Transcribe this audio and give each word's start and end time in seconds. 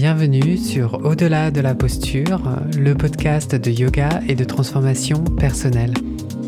Bienvenue 0.00 0.56
sur 0.56 1.04
Au-delà 1.04 1.50
de 1.50 1.60
la 1.60 1.74
posture, 1.74 2.40
le 2.78 2.94
podcast 2.94 3.56
de 3.56 3.68
yoga 3.68 4.20
et 4.28 4.36
de 4.36 4.44
transformation 4.44 5.24
personnelle. 5.24 5.92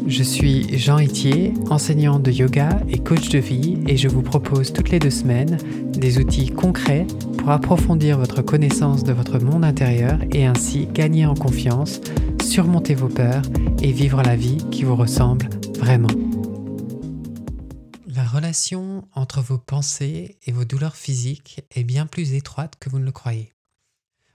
Je 0.06 0.22
suis 0.22 0.78
Jean 0.78 1.00
Itier, 1.00 1.52
enseignant 1.68 2.20
de 2.20 2.30
yoga 2.30 2.68
et 2.88 3.00
coach 3.00 3.28
de 3.30 3.40
vie 3.40 3.82
et 3.88 3.96
je 3.96 4.06
vous 4.06 4.22
propose 4.22 4.72
toutes 4.72 4.90
les 4.90 5.00
deux 5.00 5.10
semaines 5.10 5.58
des 5.92 6.20
outils 6.20 6.50
concrets 6.50 7.08
pour 7.38 7.50
approfondir 7.50 8.18
votre 8.18 8.40
connaissance 8.40 9.02
de 9.02 9.12
votre 9.12 9.40
monde 9.40 9.64
intérieur 9.64 10.20
et 10.30 10.46
ainsi 10.46 10.86
gagner 10.86 11.26
en 11.26 11.34
confiance, 11.34 12.00
surmonter 12.40 12.94
vos 12.94 13.08
peurs 13.08 13.42
et 13.82 13.90
vivre 13.90 14.22
la 14.22 14.36
vie 14.36 14.58
qui 14.70 14.84
vous 14.84 14.94
ressemble 14.94 15.50
vraiment. 15.76 16.29
La 18.50 18.52
relation 18.52 19.08
entre 19.12 19.40
vos 19.42 19.58
pensées 19.58 20.36
et 20.42 20.50
vos 20.50 20.64
douleurs 20.64 20.96
physiques 20.96 21.60
est 21.70 21.84
bien 21.84 22.08
plus 22.08 22.32
étroite 22.32 22.74
que 22.80 22.90
vous 22.90 22.98
ne 22.98 23.04
le 23.04 23.12
croyez. 23.12 23.52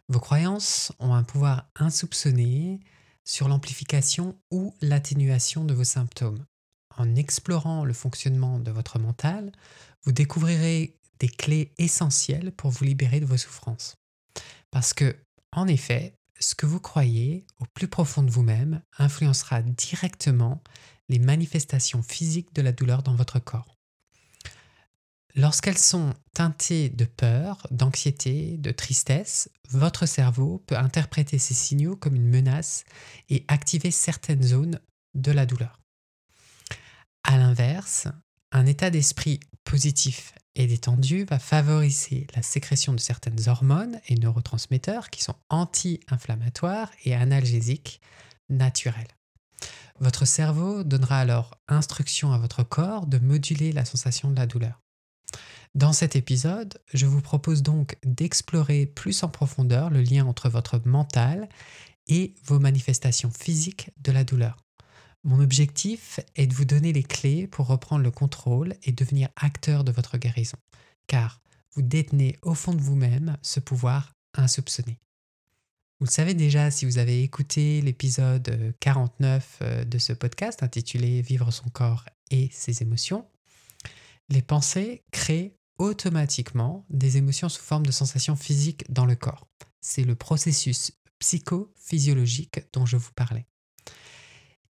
Vos 0.08 0.22
croyances 0.22 0.94
ont 1.00 1.14
un 1.14 1.24
pouvoir 1.24 1.68
insoupçonné 1.76 2.80
sur 3.26 3.50
l'amplification 3.50 4.40
ou 4.52 4.74
l'atténuation 4.80 5.66
de 5.66 5.74
vos 5.74 5.84
symptômes. 5.84 6.46
En 6.96 7.14
explorant 7.18 7.84
le 7.84 7.92
fonctionnement 7.92 8.58
de 8.58 8.72
votre 8.72 9.00
mental, 9.00 9.52
vous 10.04 10.14
découvrirez 10.14 10.98
des 11.20 11.28
clés 11.28 11.74
essentielles 11.78 12.54
pour 12.54 12.72
vous 12.72 12.86
libérer 12.86 13.20
de 13.20 13.26
vos 13.26 13.36
souffrances. 13.36 13.98
Parce 14.72 14.94
que, 14.94 15.14
en 15.52 15.68
effet, 15.68 16.14
ce 16.40 16.56
que 16.56 16.66
vous 16.66 16.80
croyez 16.80 17.46
au 17.60 17.66
plus 17.74 17.90
profond 17.90 18.24
de 18.24 18.32
vous-même 18.32 18.82
influencera 18.98 19.62
directement 19.62 20.64
les 21.10 21.20
manifestations 21.20 22.02
physiques 22.02 22.56
de 22.56 22.62
la 22.62 22.72
douleur 22.72 23.04
dans 23.04 23.16
votre 23.16 23.40
corps. 23.40 23.75
Lorsqu'elles 25.38 25.78
sont 25.78 26.14
teintées 26.34 26.88
de 26.88 27.04
peur, 27.04 27.68
d'anxiété, 27.70 28.56
de 28.58 28.72
tristesse, 28.72 29.50
votre 29.70 30.06
cerveau 30.06 30.64
peut 30.66 30.78
interpréter 30.78 31.40
ces 31.40 31.54
signaux 31.54 31.98
comme 31.98 32.16
une 32.16 32.30
menace 32.30 32.86
et 33.30 33.44
activer 33.50 33.92
certaines 33.92 34.44
zones 34.44 34.80
de 35.14 35.34
la 35.34 35.46
douleur. 35.46 35.82
A 37.26 37.38
l'inverse, 37.38 38.08
un 38.54 38.66
état 38.66 38.90
d'esprit 38.90 39.42
positif 39.66 40.34
et 40.56 40.68
détendu 40.68 41.26
va 41.26 41.38
favoriser 41.38 42.28
la 42.34 42.42
sécrétion 42.42 42.94
de 42.94 43.00
certaines 43.02 43.50
hormones 43.50 44.00
et 44.08 44.16
neurotransmetteurs 44.16 45.10
qui 45.10 45.22
sont 45.22 45.36
anti-inflammatoires 45.50 46.92
et 47.04 47.14
analgésiques 47.14 48.00
naturels. 48.48 49.08
Votre 50.00 50.24
cerveau 50.24 50.86
donnera 50.86 51.20
alors 51.20 51.60
instruction 51.68 52.32
à 52.32 52.38
votre 52.38 52.64
corps 52.64 53.06
de 53.06 53.18
moduler 53.18 53.74
la 53.74 53.84
sensation 53.84 54.32
de 54.32 54.38
la 54.38 54.46
douleur. 54.46 54.85
Dans 55.76 55.92
cet 55.92 56.16
épisode, 56.16 56.80
je 56.94 57.06
vous 57.06 57.20
propose 57.20 57.62
donc 57.62 57.98
d'explorer 58.06 58.86
plus 58.86 59.24
en 59.24 59.28
profondeur 59.28 59.90
le 59.90 60.02
lien 60.02 60.26
entre 60.26 60.48
votre 60.48 60.82
mental 60.86 61.50
et 62.08 62.34
vos 62.46 62.60
manifestations 62.60 63.30
physiques 63.30 63.92
de 63.98 64.14
la 64.14 64.24
douleur. 64.24 64.56
Mon 65.26 65.42
objectif 65.42 66.22
est 66.38 66.48
de 66.48 66.54
vous 66.54 66.64
donner 66.64 66.94
les 66.94 67.04
clés 67.04 67.46
pour 67.46 67.68
reprendre 67.68 68.04
le 68.04 68.12
contrôle 68.12 68.76
et 68.84 68.94
devenir 68.94 69.28
acteur 69.36 69.84
de 69.84 69.92
votre 69.92 70.18
guérison, 70.18 70.58
car 71.08 71.42
vous 71.74 71.82
détenez 71.82 72.38
au 72.42 72.54
fond 72.54 72.74
de 72.74 72.82
vous-même 72.82 73.36
ce 73.42 73.60
pouvoir 73.60 74.14
insoupçonné. 74.34 74.98
Vous 76.00 76.06
le 76.06 76.12
savez 76.12 76.36
déjà 76.36 76.72
si 76.72 76.86
vous 76.86 77.00
avez 77.00 77.22
écouté 77.22 77.82
l'épisode 77.82 78.74
49 78.80 79.60
euh, 79.62 79.84
de 79.84 79.98
ce 79.98 80.14
podcast 80.14 80.64
intitulé 80.64 81.22
Vivre 81.22 81.52
son 81.52 81.68
corps 81.68 82.06
et 82.32 82.50
ses 82.54 82.82
émotions. 82.82 83.26
Les 84.30 84.42
pensées 84.42 85.04
créent 85.12 85.58
automatiquement 85.78 86.86
des 86.90 87.18
émotions 87.18 87.50
sous 87.50 87.62
forme 87.62 87.86
de 87.86 87.92
sensations 87.92 88.36
physiques 88.36 88.92
dans 88.92 89.06
le 89.06 89.16
corps. 89.16 89.48
C'est 89.82 90.04
le 90.04 90.16
processus 90.16 90.92
psychophysiologique 91.20 92.62
dont 92.74 92.86
je 92.86 92.98
vous 92.98 93.12
parlais. 93.16 93.46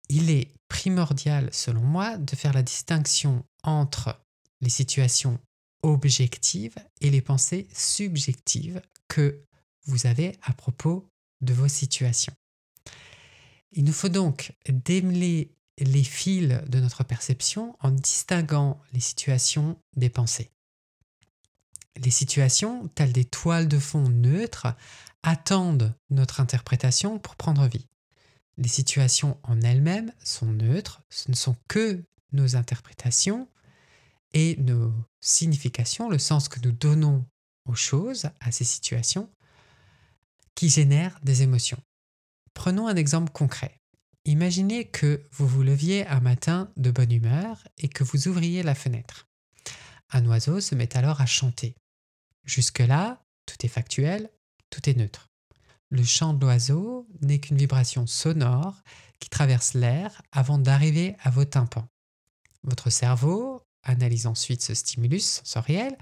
Il 0.08 0.30
est 0.30 0.52
primordial, 0.68 1.48
selon 1.52 1.82
moi, 1.82 2.16
de 2.16 2.34
faire 2.36 2.52
la 2.52 2.62
distinction 2.62 3.44
entre 3.62 4.20
les 4.60 4.70
situations 4.70 5.38
objectives 5.82 6.76
et 7.00 7.10
les 7.10 7.22
pensées 7.22 7.68
subjectives 7.72 8.82
que 9.08 9.44
vous 9.84 10.06
avez 10.06 10.36
à 10.42 10.52
propos 10.52 11.08
de 11.40 11.54
vos 11.54 11.68
situations. 11.68 12.34
Il 13.72 13.84
nous 13.84 13.92
faut 13.92 14.08
donc 14.08 14.52
démêler 14.68 15.54
les 15.78 16.04
fils 16.04 16.60
de 16.66 16.80
notre 16.80 17.04
perception 17.04 17.76
en 17.80 17.90
distinguant 17.90 18.80
les 18.92 19.00
situations 19.00 19.80
des 19.96 20.10
pensées. 20.10 20.50
Les 21.96 22.10
situations, 22.10 22.88
telles 22.94 23.12
des 23.12 23.24
toiles 23.24 23.68
de 23.68 23.78
fond 23.78 24.08
neutres, 24.08 24.68
attendent 25.22 25.94
notre 26.08 26.40
interprétation 26.40 27.18
pour 27.18 27.36
prendre 27.36 27.66
vie. 27.66 27.86
Les 28.56 28.68
situations 28.68 29.38
en 29.42 29.60
elles-mêmes 29.60 30.12
sont 30.22 30.52
neutres, 30.52 31.02
ce 31.10 31.30
ne 31.30 31.36
sont 31.36 31.56
que 31.68 32.04
nos 32.32 32.56
interprétations 32.56 33.48
et 34.32 34.56
nos 34.56 34.92
significations, 35.20 36.08
le 36.08 36.18
sens 36.18 36.48
que 36.48 36.60
nous 36.60 36.72
donnons 36.72 37.26
aux 37.66 37.74
choses, 37.74 38.30
à 38.40 38.52
ces 38.52 38.64
situations, 38.64 39.30
qui 40.54 40.68
génèrent 40.68 41.18
des 41.22 41.42
émotions. 41.42 41.82
Prenons 42.54 42.86
un 42.86 42.96
exemple 42.96 43.32
concret. 43.32 43.80
Imaginez 44.24 44.86
que 44.86 45.22
vous 45.32 45.46
vous 45.46 45.62
leviez 45.62 46.06
un 46.06 46.20
matin 46.20 46.70
de 46.76 46.90
bonne 46.90 47.12
humeur 47.12 47.66
et 47.78 47.88
que 47.88 48.04
vous 48.04 48.28
ouvriez 48.28 48.62
la 48.62 48.74
fenêtre. 48.74 49.26
Un 50.10 50.26
oiseau 50.26 50.60
se 50.60 50.74
met 50.74 50.96
alors 50.96 51.20
à 51.20 51.26
chanter. 51.26 51.74
Jusque-là, 52.50 53.22
tout 53.46 53.64
est 53.64 53.68
factuel, 53.68 54.28
tout 54.70 54.90
est 54.90 54.96
neutre. 54.96 55.28
Le 55.88 56.02
chant 56.02 56.34
de 56.34 56.40
l'oiseau 56.40 57.06
n'est 57.20 57.38
qu'une 57.38 57.56
vibration 57.56 58.08
sonore 58.08 58.82
qui 59.20 59.30
traverse 59.30 59.74
l'air 59.74 60.20
avant 60.32 60.58
d'arriver 60.58 61.14
à 61.22 61.30
vos 61.30 61.44
tympans. 61.44 61.86
Votre 62.64 62.90
cerveau 62.90 63.62
analyse 63.84 64.26
ensuite 64.26 64.62
ce 64.62 64.74
stimulus 64.74 65.42
sensoriel 65.44 65.96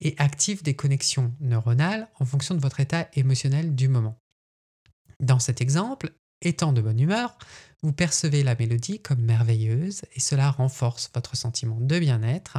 et 0.00 0.16
active 0.18 0.64
des 0.64 0.74
connexions 0.74 1.32
neuronales 1.38 2.08
en 2.18 2.24
fonction 2.24 2.56
de 2.56 2.60
votre 2.60 2.80
état 2.80 3.08
émotionnel 3.14 3.76
du 3.76 3.86
moment. 3.86 4.18
Dans 5.20 5.38
cet 5.38 5.60
exemple, 5.60 6.12
étant 6.40 6.72
de 6.72 6.80
bonne 6.80 6.98
humeur, 6.98 7.38
vous 7.84 7.92
percevez 7.92 8.42
la 8.42 8.56
mélodie 8.56 9.00
comme 9.00 9.22
merveilleuse 9.22 10.02
et 10.14 10.20
cela 10.20 10.50
renforce 10.50 11.12
votre 11.14 11.36
sentiment 11.36 11.78
de 11.78 12.00
bien-être, 12.00 12.58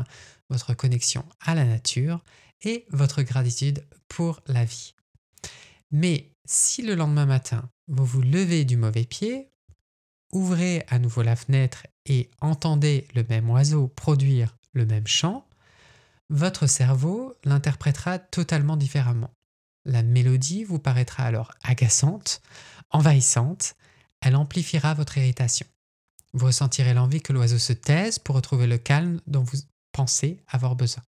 votre 0.50 0.74
connexion 0.74 1.26
à 1.42 1.56
la 1.56 1.66
nature 1.66 2.24
et 2.64 2.86
votre 2.90 3.22
gratitude 3.22 3.86
pour 4.08 4.42
la 4.48 4.66
vie. 4.66 4.96
Mais 5.92 6.32
si 6.46 6.82
le 6.82 6.96
lendemain 6.96 7.26
matin, 7.26 7.70
vous 7.88 8.06
vous 8.06 8.22
levez 8.22 8.66
du 8.66 8.78
mauvais 8.78 9.06
pied, 9.06 9.50
ouvrez 10.32 10.84
à 10.90 11.00
nouveau 11.00 11.22
la 11.22 11.36
fenêtre 11.36 11.86
et 12.06 12.30
entendez 12.42 13.08
le 13.16 13.24
même 13.30 13.50
oiseau 13.50 13.88
produire 13.88 14.58
le 14.74 14.86
même 14.86 15.08
chant, 15.08 15.48
votre 16.30 16.68
cerveau 16.68 17.36
l'interprétera 17.44 18.18
totalement 18.18 18.78
différemment. 18.78 19.32
La 19.86 20.02
mélodie 20.02 20.64
vous 20.64 20.80
paraîtra 20.80 21.24
alors 21.24 21.52
agaçante, 21.64 22.42
envahissante, 22.90 23.76
elle 24.22 24.36
amplifiera 24.36 24.94
votre 24.94 25.18
irritation. 25.18 25.68
Vous 26.34 26.48
ressentirez 26.48 26.94
l'envie 26.94 27.22
que 27.22 27.34
l'oiseau 27.34 27.60
se 27.60 27.74
taise 27.74 28.18
pour 28.18 28.36
retrouver 28.36 28.66
le 28.66 28.78
calme 28.78 29.20
dont 29.28 29.44
vous 29.44 29.60
pensez 29.92 30.42
avoir 30.48 30.76
besoin. 30.76 31.04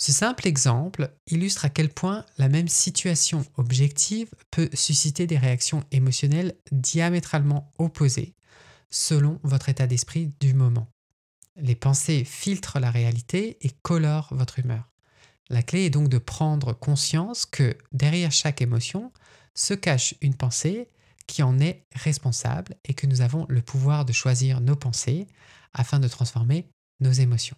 Ce 0.00 0.12
simple 0.12 0.46
exemple 0.46 1.12
illustre 1.26 1.64
à 1.64 1.70
quel 1.70 1.88
point 1.88 2.24
la 2.38 2.48
même 2.48 2.68
situation 2.68 3.44
objective 3.56 4.30
peut 4.52 4.70
susciter 4.72 5.26
des 5.26 5.38
réactions 5.38 5.82
émotionnelles 5.90 6.54
diamétralement 6.70 7.72
opposées 7.78 8.36
selon 8.90 9.40
votre 9.42 9.68
état 9.68 9.88
d'esprit 9.88 10.32
du 10.40 10.54
moment. 10.54 10.88
Les 11.56 11.74
pensées 11.74 12.24
filtrent 12.24 12.78
la 12.78 12.92
réalité 12.92 13.58
et 13.60 13.70
colorent 13.82 14.28
votre 14.30 14.60
humeur. 14.60 14.88
La 15.50 15.64
clé 15.64 15.86
est 15.86 15.90
donc 15.90 16.08
de 16.08 16.18
prendre 16.18 16.72
conscience 16.74 17.44
que 17.44 17.76
derrière 17.90 18.30
chaque 18.30 18.62
émotion 18.62 19.12
se 19.54 19.74
cache 19.74 20.14
une 20.20 20.36
pensée 20.36 20.88
qui 21.26 21.42
en 21.42 21.58
est 21.58 21.84
responsable 21.94 22.76
et 22.84 22.94
que 22.94 23.08
nous 23.08 23.20
avons 23.20 23.46
le 23.48 23.62
pouvoir 23.62 24.04
de 24.04 24.12
choisir 24.12 24.60
nos 24.60 24.76
pensées 24.76 25.26
afin 25.74 25.98
de 25.98 26.06
transformer 26.06 26.68
nos 27.00 27.12
émotions. 27.12 27.56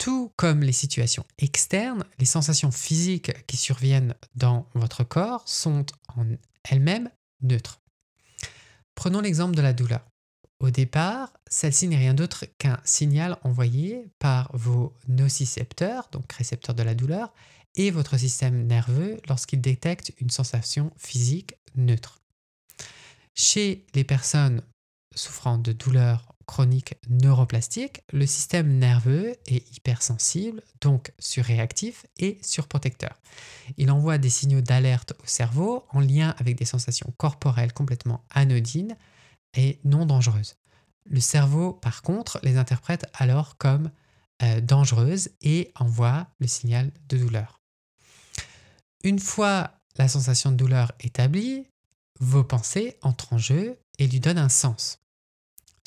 Tout 0.00 0.32
comme 0.36 0.62
les 0.62 0.72
situations 0.72 1.26
externes, 1.36 2.04
les 2.18 2.24
sensations 2.24 2.70
physiques 2.70 3.46
qui 3.46 3.58
surviennent 3.58 4.14
dans 4.34 4.66
votre 4.72 5.04
corps 5.04 5.46
sont 5.46 5.84
en 6.16 6.24
elles-mêmes 6.64 7.10
neutres. 7.42 7.82
Prenons 8.94 9.20
l'exemple 9.20 9.54
de 9.54 9.60
la 9.60 9.74
douleur. 9.74 10.00
Au 10.58 10.70
départ, 10.70 11.34
celle-ci 11.50 11.86
n'est 11.86 11.98
rien 11.98 12.14
d'autre 12.14 12.46
qu'un 12.56 12.80
signal 12.82 13.36
envoyé 13.42 14.10
par 14.18 14.50
vos 14.56 14.94
nocicepteurs, 15.06 16.08
donc 16.12 16.32
récepteurs 16.32 16.74
de 16.74 16.82
la 16.82 16.94
douleur, 16.94 17.34
et 17.74 17.90
votre 17.90 18.16
système 18.16 18.66
nerveux 18.66 19.20
lorsqu'il 19.28 19.60
détecte 19.60 20.14
une 20.18 20.30
sensation 20.30 20.92
physique 20.96 21.56
neutre. 21.74 22.22
Chez 23.34 23.84
les 23.94 24.04
personnes 24.04 24.62
souffrant 25.14 25.58
de 25.58 25.72
douleurs 25.72 26.29
chronique 26.46 26.94
neuroplastique, 27.08 28.02
le 28.12 28.26
système 28.26 28.78
nerveux 28.78 29.36
est 29.46 29.76
hypersensible, 29.76 30.62
donc 30.80 31.12
surréactif 31.18 32.06
et 32.18 32.38
surprotecteur. 32.42 33.18
Il 33.76 33.90
envoie 33.90 34.18
des 34.18 34.30
signaux 34.30 34.60
d'alerte 34.60 35.12
au 35.22 35.26
cerveau 35.26 35.84
en 35.90 36.00
lien 36.00 36.34
avec 36.38 36.56
des 36.56 36.64
sensations 36.64 37.12
corporelles 37.16 37.72
complètement 37.72 38.24
anodines 38.30 38.96
et 39.54 39.78
non 39.84 40.06
dangereuses. 40.06 40.56
Le 41.04 41.20
cerveau, 41.20 41.72
par 41.72 42.02
contre, 42.02 42.40
les 42.42 42.56
interprète 42.56 43.06
alors 43.14 43.56
comme 43.56 43.90
euh, 44.42 44.60
dangereuses 44.60 45.30
et 45.42 45.72
envoie 45.74 46.28
le 46.38 46.46
signal 46.46 46.90
de 47.08 47.18
douleur. 47.18 47.60
Une 49.02 49.18
fois 49.18 49.72
la 49.96 50.08
sensation 50.08 50.50
de 50.50 50.56
douleur 50.56 50.92
établie, 51.00 51.66
vos 52.20 52.44
pensées 52.44 52.96
entrent 53.02 53.32
en 53.32 53.38
jeu 53.38 53.78
et 53.98 54.06
lui 54.06 54.20
donnent 54.20 54.38
un 54.38 54.48
sens. 54.48 54.98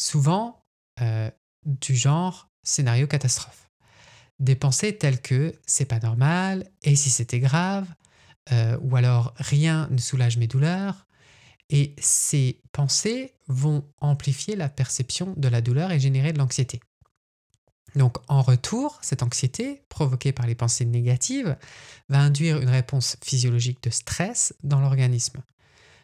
Souvent 0.04 0.66
euh, 1.00 1.32
du 1.66 1.96
genre 1.96 2.50
scénario 2.62 3.08
catastrophe. 3.08 3.70
Des 4.38 4.58
pensées 4.58 4.98
telles 4.98 5.22
que 5.22 5.56
c'est 5.66 5.86
pas 5.86 6.00
normal, 6.00 6.70
et 6.82 6.98
si 6.98 7.10
c'était 7.10 7.40
grave, 7.40 7.88
euh, 8.52 8.78
ou 8.82 8.98
alors 8.98 9.34
rien 9.38 9.88
ne 9.92 9.98
soulage 10.00 10.36
mes 10.36 10.48
douleurs. 10.48 11.08
Et 11.70 11.96
ces 12.00 12.62
pensées 12.74 13.34
vont 13.48 13.90
amplifier 14.02 14.58
la 14.58 14.68
perception 14.68 15.36
de 15.38 15.48
la 15.48 15.62
douleur 15.62 15.94
et 15.94 16.02
générer 16.02 16.34
de 16.34 16.38
l'anxiété. 16.38 16.82
Donc 17.96 18.18
en 18.28 18.42
retour, 18.42 19.00
cette 19.02 19.24
anxiété 19.24 19.86
provoquée 19.88 20.34
par 20.34 20.48
les 20.48 20.56
pensées 20.56 20.84
négatives 20.84 21.56
va 22.10 22.20
induire 22.20 22.60
une 22.60 22.70
réponse 22.70 23.16
physiologique 23.24 23.82
de 23.82 23.90
stress 23.90 24.54
dans 24.64 24.82
l'organisme. 24.82 25.42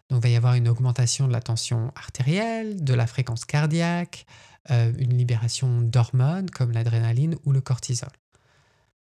Donc 0.09 0.19
il 0.19 0.23
va 0.23 0.29
y 0.29 0.35
avoir 0.35 0.55
une 0.55 0.67
augmentation 0.67 1.27
de 1.27 1.33
la 1.33 1.41
tension 1.41 1.91
artérielle, 1.95 2.83
de 2.83 2.93
la 2.93 3.07
fréquence 3.07 3.45
cardiaque, 3.45 4.25
euh, 4.71 4.91
une 4.97 5.17
libération 5.17 5.81
d'hormones 5.81 6.49
comme 6.49 6.71
l'adrénaline 6.71 7.35
ou 7.45 7.51
le 7.51 7.61
cortisol. 7.61 8.09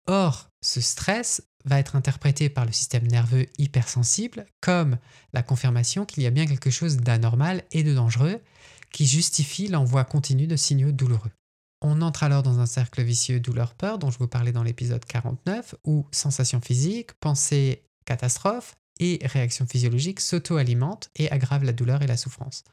Or, 0.07 0.49
ce 0.63 0.81
stress 0.81 1.43
va 1.65 1.79
être 1.79 1.97
interprété 1.97 2.49
par 2.49 2.65
le 2.65 2.73
système 2.73 3.07
nerveux 3.07 3.47
hypersensible 3.59 4.47
comme 4.61 4.99
la 5.33 5.43
confirmation 5.43 6.05
qu'il 6.05 6.23
y 6.23 6.27
a 6.27 6.31
bien 6.31 6.47
quelque 6.47 6.71
chose 6.71 6.97
d'anormal 6.97 7.63
et 7.73 7.83
de 7.83 7.95
dangereux 7.95 8.41
qui 8.93 9.07
justifie 9.07 9.69
l'envoi 9.69 10.05
continu 10.05 10.47
de 10.47 10.57
signaux 10.57 10.93
douloureux. 10.93 11.31
On 11.81 12.01
entre 12.03 12.25
alors 12.25 12.43
dans 12.43 12.59
un 12.59 12.67
cercle 12.67 13.03
vicieux 13.03 13.39
douleur-peur 13.39 13.99
dont 13.99 14.11
je 14.11 14.19
vous 14.19 14.29
parlais 14.29 14.53
dans 14.53 14.63
l'épisode 14.63 15.05
49 15.05 15.75
où 15.85 16.07
sensations 16.11 16.61
physiques, 16.61 17.13
pensées 17.21 17.85
catastrophes 18.05 18.75
et 19.01 19.21
réactions 19.25 19.67
physiologiques 19.67 20.21
s'auto-alimentent 20.21 21.11
et 21.17 21.31
aggravent 21.31 21.65
la 21.65 21.73
douleur 21.73 22.03
et 22.03 22.07
la 22.07 22.17
souffrance. 22.17 22.65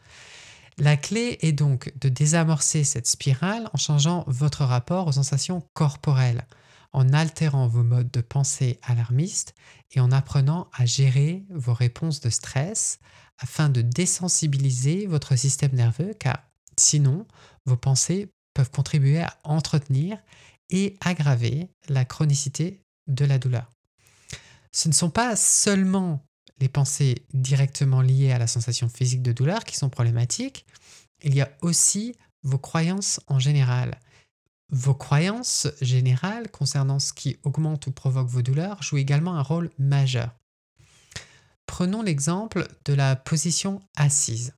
La 0.77 0.97
clé 0.97 1.37
est 1.41 1.53
donc 1.53 1.93
de 1.99 2.09
désamorcer 2.09 2.83
cette 2.83 3.07
spirale 3.07 3.69
en 3.73 3.77
changeant 3.77 4.25
votre 4.27 4.65
rapport 4.65 5.07
aux 5.07 5.13
sensations 5.13 5.63
corporelles, 5.73 6.45
en 6.91 7.13
altérant 7.13 7.67
vos 7.67 7.83
modes 7.83 8.11
de 8.11 8.21
pensée 8.21 8.79
alarmistes 8.83 9.55
et 9.91 9.99
en 9.99 10.11
apprenant 10.11 10.69
à 10.73 10.85
gérer 10.85 11.45
vos 11.49 11.73
réponses 11.73 12.19
de 12.19 12.29
stress 12.29 12.99
afin 13.37 13.69
de 13.69 13.81
désensibiliser 13.81 15.07
votre 15.07 15.35
système 15.35 15.73
nerveux 15.73 16.13
car 16.19 16.43
sinon 16.77 17.25
vos 17.65 17.77
pensées 17.77 18.29
peuvent 18.53 18.71
contribuer 18.71 19.21
à 19.21 19.37
entretenir 19.43 20.17
et 20.69 20.97
aggraver 21.01 21.69
la 21.87 22.05
chronicité 22.05 22.81
de 23.07 23.25
la 23.25 23.37
douleur. 23.37 23.69
Ce 24.75 24.89
ne 24.89 24.93
sont 24.93 25.09
pas 25.09 25.37
seulement 25.37 26.27
les 26.59 26.67
pensées 26.67 27.25
directement 27.33 28.01
liées 28.01 28.33
à 28.33 28.37
la 28.37 28.45
sensation 28.45 28.89
physique 28.89 29.21
de 29.21 29.31
douleur 29.31 29.63
qui 29.63 29.77
sont 29.77 29.89
problématiques, 29.89 30.65
il 31.23 31.33
y 31.33 31.39
a 31.39 31.49
aussi 31.61 32.13
vos 32.43 32.57
croyances 32.57 33.21
en 33.27 33.39
général. 33.39 33.97
Vos 34.69 34.93
croyances 34.93 35.69
générales 35.79 36.51
concernant 36.51 36.99
ce 36.99 37.13
qui 37.13 37.37
augmente 37.43 37.87
ou 37.87 37.91
provoque 37.91 38.27
vos 38.27 38.41
douleurs 38.41 38.83
jouent 38.83 38.97
également 38.97 39.37
un 39.37 39.41
rôle 39.41 39.71
majeur. 39.79 40.35
Prenons 41.67 42.01
l'exemple 42.01 42.67
de 42.83 42.93
la 42.93 43.15
position 43.15 43.81
assise. 43.95 44.55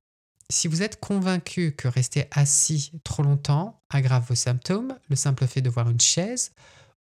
Si 0.50 0.66
vous 0.66 0.82
êtes 0.82 0.98
convaincu 0.98 1.76
que 1.76 1.86
rester 1.86 2.26
assis 2.32 2.90
trop 3.04 3.22
longtemps 3.22 3.84
aggrave 3.88 4.26
vos 4.28 4.34
symptômes, 4.34 4.98
le 5.08 5.14
simple 5.14 5.46
fait 5.46 5.62
de 5.62 5.70
voir 5.70 5.88
une 5.88 6.00
chaise 6.00 6.50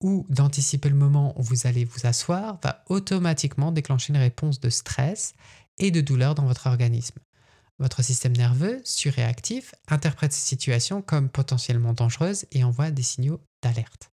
ou 0.02 0.26
d'anticiper 0.28 0.88
le 0.88 0.96
moment 0.96 1.32
où 1.38 1.42
vous 1.42 1.66
allez 1.66 1.84
vous 1.84 2.06
asseoir 2.06 2.58
va 2.62 2.84
automatiquement 2.88 3.72
déclencher 3.72 4.12
une 4.12 4.18
réponse 4.18 4.60
de 4.60 4.68
stress 4.68 5.34
et 5.78 5.90
de 5.90 6.00
douleur 6.00 6.34
dans 6.34 6.46
votre 6.46 6.66
organisme. 6.66 7.18
Votre 7.78 8.02
système 8.02 8.36
nerveux, 8.36 8.80
surréactif, 8.84 9.74
interprète 9.88 10.32
ces 10.32 10.46
situations 10.46 11.02
comme 11.02 11.28
potentiellement 11.28 11.94
dangereuses 11.94 12.44
et 12.52 12.64
envoie 12.64 12.90
des 12.90 13.02
signaux 13.02 13.40
d'alerte. 13.62 14.10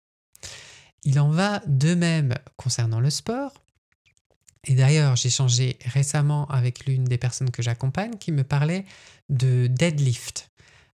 Il 1.03 1.19
en 1.19 1.29
va 1.29 1.61
de 1.67 1.95
même 1.95 2.33
concernant 2.55 2.99
le 2.99 3.09
sport. 3.09 3.53
Et 4.65 4.75
d'ailleurs, 4.75 5.15
j'ai 5.15 5.29
changé 5.29 5.77
récemment 5.85 6.47
avec 6.47 6.85
l'une 6.85 7.05
des 7.05 7.17
personnes 7.17 7.51
que 7.51 7.61
j'accompagne 7.61 8.17
qui 8.17 8.31
me 8.31 8.43
parlait 8.43 8.85
de 9.29 9.67
deadlift. 9.67 10.49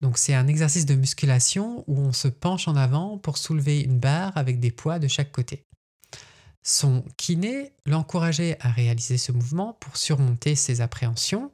Donc 0.02 0.18
c'est 0.18 0.34
un 0.34 0.48
exercice 0.48 0.86
de 0.86 0.96
musculation 0.96 1.84
où 1.88 2.00
on 2.00 2.14
se 2.14 2.28
penche 2.28 2.68
en 2.68 2.76
avant 2.76 3.18
pour 3.18 3.38
soulever 3.38 3.82
une 3.82 4.00
barre 4.00 4.36
avec 4.38 4.60
des 4.60 4.72
poids 4.72 5.00
de 5.00 5.08
chaque 5.08 5.32
côté. 5.32 5.66
Son 6.64 7.04
kiné 7.18 7.74
l'encourageait 7.86 8.58
à 8.60 8.70
réaliser 8.70 9.18
ce 9.18 9.32
mouvement 9.32 9.74
pour 9.74 9.98
surmonter 9.98 10.56
ses 10.56 10.82
appréhensions 10.82 11.52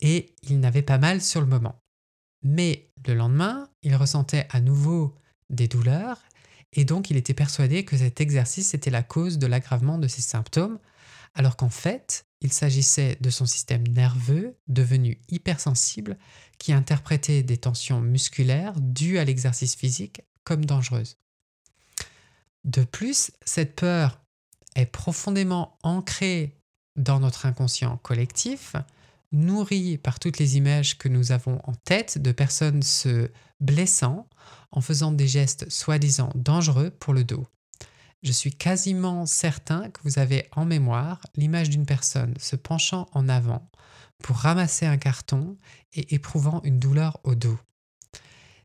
et 0.00 0.34
il 0.42 0.60
n'avait 0.60 0.82
pas 0.82 0.98
mal 0.98 1.20
sur 1.20 1.40
le 1.40 1.46
moment. 1.46 1.76
Mais 2.42 2.90
le 3.06 3.14
lendemain, 3.14 3.68
il 3.82 3.94
ressentait 3.94 4.46
à 4.50 4.60
nouveau 4.60 5.14
des 5.50 5.68
douleurs 5.68 6.18
et 6.72 6.84
donc 6.84 7.10
il 7.10 7.16
était 7.16 7.34
persuadé 7.34 7.84
que 7.84 7.96
cet 7.96 8.20
exercice 8.20 8.74
était 8.74 8.90
la 8.90 9.02
cause 9.02 9.38
de 9.38 9.46
l'aggravement 9.46 9.98
de 9.98 10.08
ses 10.08 10.22
symptômes 10.22 10.78
alors 11.36 11.56
qu'en 11.56 11.68
fait, 11.68 12.26
il 12.40 12.52
s'agissait 12.52 13.16
de 13.20 13.30
son 13.30 13.46
système 13.46 13.86
nerveux 13.86 14.56
devenu 14.68 15.20
hypersensible 15.28 16.18
qui 16.58 16.72
interprétait 16.72 17.42
des 17.42 17.58
tensions 17.58 18.00
musculaires 18.00 18.80
dues 18.80 19.18
à 19.18 19.24
l'exercice 19.24 19.76
physique 19.76 20.22
comme 20.44 20.64
dangereuses. 20.64 21.18
De 22.64 22.84
plus, 22.84 23.30
cette 23.44 23.76
peur 23.76 24.20
est 24.74 24.86
profondément 24.86 25.78
ancrée 25.82 26.56
dans 26.96 27.20
notre 27.20 27.46
inconscient 27.46 27.98
collectif, 27.98 28.74
nourrie 29.32 29.98
par 29.98 30.18
toutes 30.18 30.38
les 30.38 30.56
images 30.56 30.96
que 30.96 31.08
nous 31.08 31.32
avons 31.32 31.60
en 31.64 31.74
tête 31.74 32.18
de 32.18 32.32
personnes 32.32 32.82
se 32.82 33.30
blessant 33.60 34.26
en 34.72 34.80
faisant 34.80 35.12
des 35.12 35.28
gestes 35.28 35.70
soi-disant 35.70 36.30
dangereux 36.34 36.90
pour 36.90 37.12
le 37.12 37.24
dos. 37.24 37.46
Je 38.22 38.32
suis 38.32 38.52
quasiment 38.52 39.26
certain 39.26 39.90
que 39.90 40.00
vous 40.04 40.18
avez 40.18 40.48
en 40.52 40.64
mémoire 40.64 41.20
l'image 41.36 41.70
d'une 41.70 41.86
personne 41.86 42.34
se 42.38 42.56
penchant 42.56 43.08
en 43.12 43.28
avant 43.28 43.70
pour 44.22 44.36
ramasser 44.36 44.86
un 44.86 44.96
carton 44.96 45.56
et 45.92 46.14
éprouvant 46.14 46.62
une 46.64 46.78
douleur 46.78 47.20
au 47.24 47.34
dos. 47.34 47.58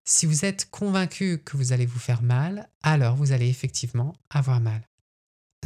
Si 0.03 0.25
vous 0.25 0.45
êtes 0.45 0.69
convaincu 0.69 1.41
que 1.45 1.57
vous 1.57 1.73
allez 1.73 1.85
vous 1.85 1.99
faire 1.99 2.23
mal, 2.23 2.69
alors 2.81 3.15
vous 3.15 3.31
allez 3.31 3.49
effectivement 3.49 4.13
avoir 4.29 4.59
mal. 4.59 4.81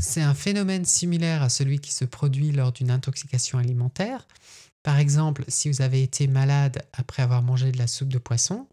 C'est 0.02 0.22
un 0.22 0.34
phénomène 0.34 0.86
similaire 0.86 1.42
à 1.42 1.50
celui 1.50 1.80
qui 1.80 1.94
se 1.94 2.04
produit 2.06 2.52
lors 2.52 2.74
d'une 2.74 2.92
intoxication 2.92 3.58
alimentaire. 3.60 4.28
Par 4.84 5.00
exemple, 5.00 5.46
si 5.48 5.70
vous 5.70 5.82
avez 5.82 6.04
été 6.04 6.28
malade 6.28 6.86
après 6.94 7.24
avoir 7.24 7.42
mangé 7.42 7.72
de 7.72 7.78
la 7.78 7.88
soupe 7.88 8.10
de 8.10 8.18
poisson, 8.18 8.68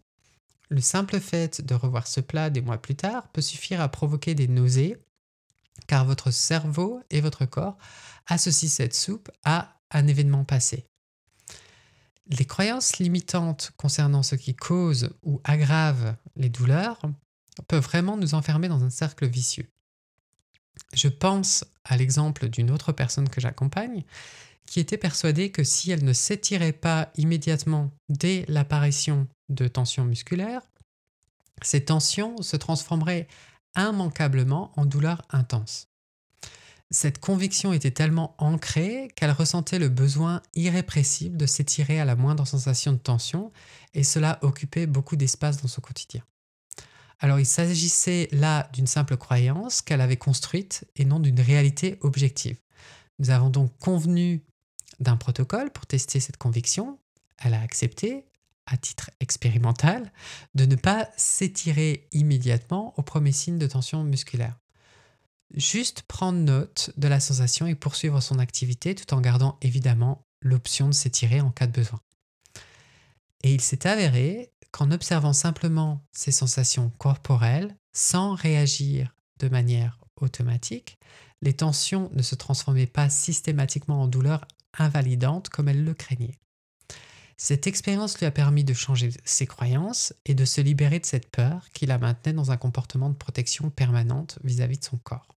le 0.73 0.81
simple 0.81 1.19
fait 1.19 1.61
de 1.63 1.75
revoir 1.75 2.07
ce 2.07 2.19
plat 2.19 2.49
des 2.49 2.61
mois 2.61 2.79
plus 2.79 2.95
tard 2.95 3.27
peut 3.27 3.41
suffire 3.41 3.79
à 3.79 3.89
provoquer 3.89 4.33
des 4.33 4.47
nausées 4.47 4.97
car 5.85 6.03
votre 6.03 6.31
cerveau 6.31 6.99
et 7.11 7.21
votre 7.21 7.45
corps 7.45 7.77
associent 8.25 8.69
cette 8.69 8.95
soupe 8.95 9.29
à 9.43 9.79
un 9.91 10.07
événement 10.07 10.45
passé. 10.45 10.85
Les 12.25 12.45
croyances 12.45 12.97
limitantes 12.97 13.71
concernant 13.77 14.23
ce 14.23 14.33
qui 14.33 14.55
cause 14.55 15.11
ou 15.21 15.39
aggrave 15.43 16.15
les 16.35 16.49
douleurs 16.49 17.01
peuvent 17.67 17.83
vraiment 17.83 18.17
nous 18.17 18.33
enfermer 18.33 18.67
dans 18.67 18.83
un 18.83 18.89
cercle 18.89 19.27
vicieux. 19.27 19.67
Je 20.93 21.07
pense 21.07 21.65
à 21.83 21.97
l'exemple 21.97 22.49
d'une 22.49 22.71
autre 22.71 22.93
personne 22.93 23.29
que 23.29 23.41
j'accompagne 23.41 24.03
qui 24.65 24.79
était 24.79 24.97
persuadée 24.97 25.51
que 25.51 25.63
si 25.63 25.91
elle 25.91 26.03
ne 26.03 26.13
s'étirait 26.13 26.73
pas 26.73 27.11
immédiatement 27.17 27.91
dès 28.09 28.45
l'apparition 28.47 29.27
de 29.53 29.67
tensions 29.67 30.05
musculaires, 30.05 30.61
ces 31.61 31.85
tensions 31.85 32.41
se 32.41 32.57
transformeraient 32.57 33.27
immanquablement 33.75 34.71
en 34.75 34.85
douleur 34.85 35.21
intense. 35.29 35.87
Cette 36.91 37.19
conviction 37.19 37.73
était 37.73 37.91
tellement 37.91 38.35
ancrée 38.37 39.07
qu'elle 39.15 39.31
ressentait 39.31 39.79
le 39.79 39.89
besoin 39.89 40.43
irrépressible 40.53 41.37
de 41.37 41.47
s'étirer 41.47 41.99
à 41.99 42.05
la 42.05 42.15
moindre 42.15 42.45
sensation 42.45 42.91
de 42.91 42.97
tension 42.97 43.51
et 43.95 44.03
cela 44.03 44.37
occupait 44.43 44.85
beaucoup 44.85 45.15
d'espace 45.15 45.61
dans 45.61 45.67
son 45.67 45.81
quotidien. 45.81 46.23
Alors 47.19 47.39
il 47.39 47.45
s'agissait 47.45 48.27
là 48.31 48.69
d'une 48.73 48.85
simple 48.85 49.17
croyance 49.17 49.81
qu'elle 49.81 50.01
avait 50.01 50.17
construite 50.17 50.85
et 50.95 51.05
non 51.05 51.19
d'une 51.19 51.39
réalité 51.39 51.97
objective. 52.01 52.59
Nous 53.17 53.31
avons 53.31 53.49
donc 53.49 53.75
convenu 53.79 54.43
d'un 54.99 55.17
protocole 55.17 55.71
pour 55.71 55.87
tester 55.87 56.19
cette 56.19 56.37
conviction, 56.37 56.99
elle 57.41 57.55
a 57.55 57.61
accepté, 57.61 58.25
à 58.65 58.77
titre 58.77 59.11
expérimental, 59.19 60.11
de 60.55 60.65
ne 60.65 60.75
pas 60.75 61.09
s'étirer 61.17 62.07
immédiatement 62.11 62.93
au 62.97 63.01
premier 63.01 63.31
signe 63.31 63.57
de 63.57 63.67
tension 63.67 64.03
musculaire. 64.03 64.57
Juste 65.53 66.03
prendre 66.03 66.39
note 66.39 66.91
de 66.97 67.07
la 67.07 67.19
sensation 67.19 67.67
et 67.67 67.75
poursuivre 67.75 68.21
son 68.21 68.39
activité 68.39 68.95
tout 68.95 69.13
en 69.13 69.21
gardant 69.21 69.57
évidemment 69.61 70.25
l'option 70.41 70.87
de 70.87 70.93
s'étirer 70.93 71.41
en 71.41 71.51
cas 71.51 71.67
de 71.67 71.71
besoin. 71.71 71.99
Et 73.43 73.53
il 73.53 73.61
s'est 73.61 73.85
avéré 73.87 74.51
qu'en 74.71 74.91
observant 74.91 75.33
simplement 75.33 76.03
ces 76.11 76.31
sensations 76.31 76.89
corporelles, 76.97 77.75
sans 77.91 78.33
réagir 78.33 79.13
de 79.39 79.49
manière 79.49 79.99
automatique, 80.15 80.97
les 81.41 81.53
tensions 81.53 82.09
ne 82.13 82.21
se 82.21 82.35
transformaient 82.35 82.87
pas 82.87 83.09
systématiquement 83.09 84.01
en 84.01 84.07
douleur 84.07 84.47
invalidante 84.77 85.49
comme 85.49 85.67
elle 85.67 85.83
le 85.83 85.93
craignait. 85.93 86.39
Cette 87.37 87.67
expérience 87.67 88.17
lui 88.19 88.25
a 88.25 88.31
permis 88.31 88.63
de 88.63 88.73
changer 88.73 89.09
ses 89.25 89.47
croyances 89.47 90.13
et 90.25 90.35
de 90.35 90.45
se 90.45 90.61
libérer 90.61 90.99
de 90.99 91.05
cette 91.05 91.29
peur 91.29 91.69
qui 91.73 91.85
la 91.85 91.97
maintenait 91.97 92.33
dans 92.33 92.51
un 92.51 92.57
comportement 92.57 93.09
de 93.09 93.15
protection 93.15 93.69
permanente 93.69 94.39
vis-à-vis 94.43 94.77
de 94.77 94.85
son 94.85 94.97
corps. 94.97 95.35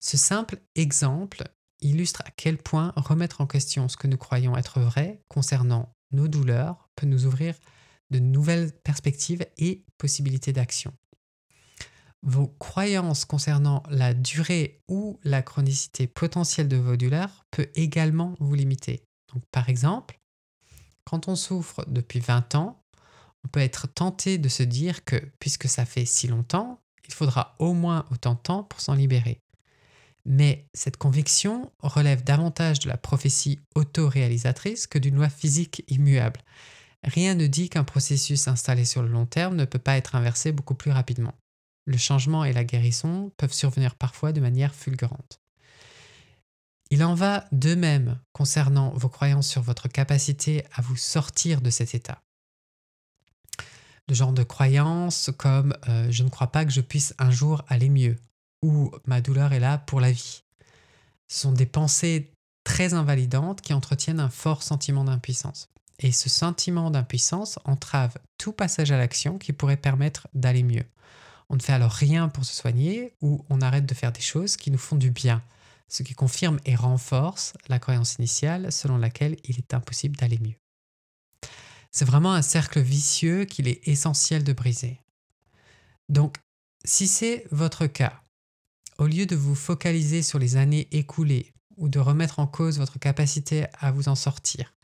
Ce 0.00 0.16
simple 0.16 0.58
exemple 0.76 1.44
illustre 1.80 2.22
à 2.24 2.30
quel 2.30 2.58
point 2.58 2.92
remettre 2.96 3.40
en 3.40 3.46
question 3.46 3.88
ce 3.88 3.96
que 3.96 4.06
nous 4.06 4.16
croyons 4.16 4.56
être 4.56 4.80
vrai 4.80 5.22
concernant 5.28 5.94
nos 6.12 6.28
douleurs 6.28 6.88
peut 6.96 7.06
nous 7.06 7.26
ouvrir 7.26 7.54
de 8.10 8.18
nouvelles 8.18 8.72
perspectives 8.72 9.46
et 9.58 9.84
possibilités 9.98 10.52
d'action. 10.52 10.92
Vos 12.22 12.48
croyances 12.48 13.24
concernant 13.24 13.82
la 13.90 14.14
durée 14.14 14.80
ou 14.88 15.20
la 15.22 15.42
chronicité 15.42 16.06
potentielle 16.06 16.68
de 16.68 16.76
vos 16.76 16.96
douleurs 16.96 17.44
peut 17.50 17.68
également 17.74 18.34
vous 18.40 18.54
limiter. 18.54 19.04
Par 19.52 19.68
exemple, 19.68 20.17
quand 21.08 21.26
on 21.28 21.36
souffre 21.36 21.86
depuis 21.88 22.20
20 22.20 22.54
ans, 22.54 22.82
on 23.42 23.48
peut 23.48 23.60
être 23.60 23.86
tenté 23.88 24.36
de 24.36 24.48
se 24.50 24.62
dire 24.62 25.06
que 25.06 25.16
puisque 25.40 25.66
ça 25.66 25.86
fait 25.86 26.04
si 26.04 26.28
longtemps, 26.28 26.82
il 27.06 27.14
faudra 27.14 27.56
au 27.58 27.72
moins 27.72 28.04
autant 28.10 28.34
de 28.34 28.40
temps 28.40 28.62
pour 28.62 28.82
s'en 28.82 28.92
libérer. 28.92 29.40
Mais 30.26 30.66
cette 30.74 30.98
conviction 30.98 31.72
relève 31.78 32.24
davantage 32.24 32.80
de 32.80 32.90
la 32.90 32.98
prophétie 32.98 33.58
autoréalisatrice 33.74 34.86
que 34.86 34.98
d'une 34.98 35.14
loi 35.14 35.30
physique 35.30 35.82
immuable. 35.88 36.42
Rien 37.02 37.34
ne 37.34 37.46
dit 37.46 37.70
qu'un 37.70 37.84
processus 37.84 38.46
installé 38.46 38.84
sur 38.84 39.02
le 39.02 39.08
long 39.08 39.24
terme 39.24 39.56
ne 39.56 39.64
peut 39.64 39.78
pas 39.78 39.96
être 39.96 40.14
inversé 40.14 40.52
beaucoup 40.52 40.74
plus 40.74 40.90
rapidement. 40.90 41.34
Le 41.86 41.96
changement 41.96 42.44
et 42.44 42.52
la 42.52 42.64
guérison 42.64 43.32
peuvent 43.38 43.54
survenir 43.54 43.94
parfois 43.94 44.32
de 44.32 44.42
manière 44.42 44.74
fulgurante. 44.74 45.40
Il 46.90 47.04
en 47.04 47.14
va 47.14 47.44
de 47.52 47.74
même 47.74 48.18
concernant 48.32 48.90
vos 48.94 49.08
croyances 49.08 49.48
sur 49.48 49.62
votre 49.62 49.88
capacité 49.88 50.64
à 50.72 50.82
vous 50.82 50.96
sortir 50.96 51.60
de 51.60 51.70
cet 51.70 51.94
état. 51.94 52.22
Le 54.08 54.14
genre 54.14 54.32
de 54.32 54.42
croyances 54.42 55.30
comme 55.36 55.76
euh, 55.88 56.10
je 56.10 56.22
ne 56.22 56.30
crois 56.30 56.46
pas 56.46 56.64
que 56.64 56.70
je 56.70 56.80
puisse 56.80 57.14
un 57.18 57.30
jour 57.30 57.62
aller 57.68 57.90
mieux 57.90 58.16
ou 58.62 58.90
ma 59.06 59.20
douleur 59.20 59.52
est 59.52 59.60
là 59.60 59.78
pour 59.78 60.00
la 60.00 60.12
vie. 60.12 60.42
Ce 61.28 61.40
sont 61.40 61.52
des 61.52 61.66
pensées 61.66 62.32
très 62.64 62.94
invalidantes 62.94 63.60
qui 63.60 63.74
entretiennent 63.74 64.20
un 64.20 64.30
fort 64.30 64.62
sentiment 64.62 65.04
d'impuissance. 65.04 65.68
Et 66.00 66.12
ce 66.12 66.28
sentiment 66.28 66.90
d'impuissance 66.90 67.58
entrave 67.64 68.16
tout 68.38 68.52
passage 68.52 68.92
à 68.92 68.98
l'action 68.98 69.36
qui 69.36 69.52
pourrait 69.52 69.76
permettre 69.76 70.28
d'aller 70.32 70.62
mieux. 70.62 70.84
On 71.50 71.56
ne 71.56 71.62
fait 71.62 71.72
alors 71.72 71.92
rien 71.92 72.28
pour 72.28 72.44
se 72.44 72.54
soigner 72.54 73.14
ou 73.20 73.44
on 73.50 73.60
arrête 73.60 73.86
de 73.86 73.94
faire 73.94 74.12
des 74.12 74.20
choses 74.20 74.56
qui 74.56 74.70
nous 74.70 74.78
font 74.78 74.96
du 74.96 75.10
bien, 75.10 75.42
ce 75.88 76.02
qui 76.02 76.14
confirme 76.14 76.58
et 76.64 76.74
renforce 76.74 77.54
la 77.68 77.78
croyance 77.78 78.14
initiale 78.16 78.70
selon 78.70 78.98
laquelle 78.98 79.36
il 79.44 79.58
est 79.58 79.74
impossible 79.74 80.16
d'aller 80.16 80.38
mieux. 80.38 80.56
C'est 81.90 82.04
vraiment 82.04 82.32
un 82.32 82.42
cercle 82.42 82.80
vicieux 82.80 83.44
qu'il 83.44 83.66
est 83.66 83.86
essentiel 83.88 84.44
de 84.44 84.52
briser. 84.52 85.00
Donc, 86.08 86.36
si 86.84 87.08
c'est 87.08 87.46
votre 87.50 87.86
cas, 87.86 88.22
au 88.98 89.06
lieu 89.06 89.26
de 89.26 89.36
vous 89.36 89.54
focaliser 89.54 90.22
sur 90.22 90.38
les 90.38 90.56
années 90.56 90.88
écoulées 90.90 91.52
ou 91.76 91.88
de 91.88 91.98
remettre 91.98 92.38
en 92.38 92.46
cause 92.46 92.78
votre 92.78 92.98
capacité 92.98 93.66
à 93.78 93.90
vous 93.90 94.08
en 94.08 94.14
sortir, 94.14 94.74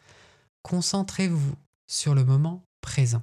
concentrez-vous 0.62 1.56
sur 1.86 2.14
le 2.14 2.24
moment 2.24 2.64
présent. 2.80 3.22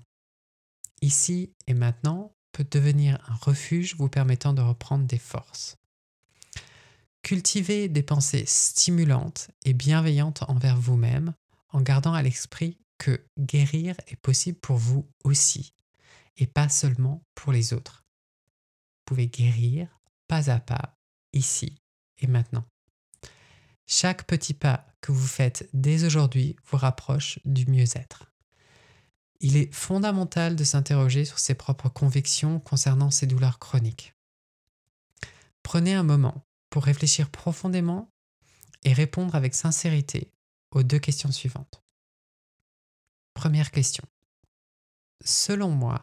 Ici 1.02 1.54
et 1.68 1.74
maintenant 1.74 2.32
peut 2.52 2.66
devenir 2.70 3.18
un 3.30 3.36
refuge 3.36 3.96
vous 3.96 4.10
permettant 4.10 4.54
de 4.54 4.62
reprendre 4.62 5.06
des 5.06 5.18
forces. 5.18 5.78
Cultivez 7.24 7.88
des 7.88 8.04
pensées 8.04 8.46
stimulantes 8.48 9.52
et 9.64 9.74
bienveillantes 9.74 10.44
envers 10.48 10.78
vous-même 10.78 11.34
en 11.70 11.82
gardant 11.82 12.14
à 12.14 12.24
l'esprit 12.24 12.78
que 12.98 13.24
guérir 13.40 13.96
est 14.08 14.16
possible 14.16 14.60
pour 14.60 14.78
vous 14.78 15.08
aussi 15.24 15.74
et 16.38 16.48
pas 16.48 16.70
seulement 16.70 17.24
pour 17.36 17.52
les 17.52 17.74
autres. 17.74 18.04
Vous 19.00 19.16
pouvez 19.16 19.28
guérir 19.28 19.88
pas 20.28 20.50
à 20.50 20.60
pas, 20.60 20.98
ici 21.34 21.76
et 22.20 22.28
maintenant. 22.28 22.66
Chaque 23.86 24.26
petit 24.26 24.54
pas 24.54 24.88
que 25.02 25.12
vous 25.12 25.28
faites 25.28 25.70
dès 25.74 26.06
aujourd'hui 26.06 26.56
vous 26.66 26.78
rapproche 26.78 27.40
du 27.44 27.66
mieux-être. 27.66 28.32
Il 29.42 29.58
est 29.58 29.74
fondamental 29.74 30.56
de 30.56 30.64
s'interroger 30.64 31.26
sur 31.26 31.40
ses 31.40 31.56
propres 31.56 31.90
convictions 31.90 32.60
concernant 32.60 33.12
ces 33.12 33.28
douleurs 33.28 33.60
chroniques. 33.60 34.14
Prenez 35.64 35.94
un 35.94 36.04
moment 36.04 36.46
pour 36.72 36.86
réfléchir 36.86 37.30
profondément 37.30 38.10
et 38.84 38.94
répondre 38.94 39.36
avec 39.36 39.54
sincérité 39.54 40.32
aux 40.72 40.82
deux 40.82 40.98
questions 40.98 41.32
suivantes. 41.32 41.84
Première 43.36 43.70
question. 43.70 44.04
Selon 45.24 45.70
moi, 45.70 46.02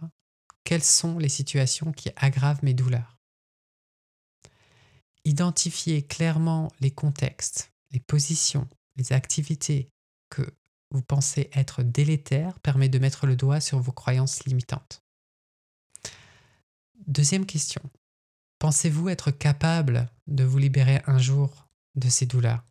quelles 0.62 0.84
sont 0.84 1.18
les 1.18 1.30
situations 1.30 1.90
qui 1.90 2.10
aggravent 2.14 2.62
mes 2.62 2.74
douleurs? 2.74 3.16
Identifiez 5.24 6.06
clairement 6.06 6.70
les 6.80 6.90
contextes, 6.90 7.72
les 7.90 8.00
positions, 8.00 8.68
les 8.96 9.12
activités 9.12 9.88
que 10.30 10.42
vous 10.90 11.02
pensez 11.02 11.50
être 11.52 11.82
délétères 11.82 12.60
permet 12.60 12.88
de 12.88 12.98
mettre 12.98 13.26
le 13.26 13.36
doigt 13.36 13.60
sur 13.60 13.80
vos 13.80 13.92
croyances 13.92 14.44
limitantes. 14.44 15.02
Deuxième 17.06 17.46
question. 17.46 17.82
Pensez-vous 18.58 19.08
être 19.08 19.30
capable 19.30 20.10
de 20.26 20.44
vous 20.44 20.58
libérer 20.58 21.02
un 21.06 21.18
jour 21.18 21.68
de 21.94 22.08
ces 22.08 22.26
douleurs? 22.26 22.64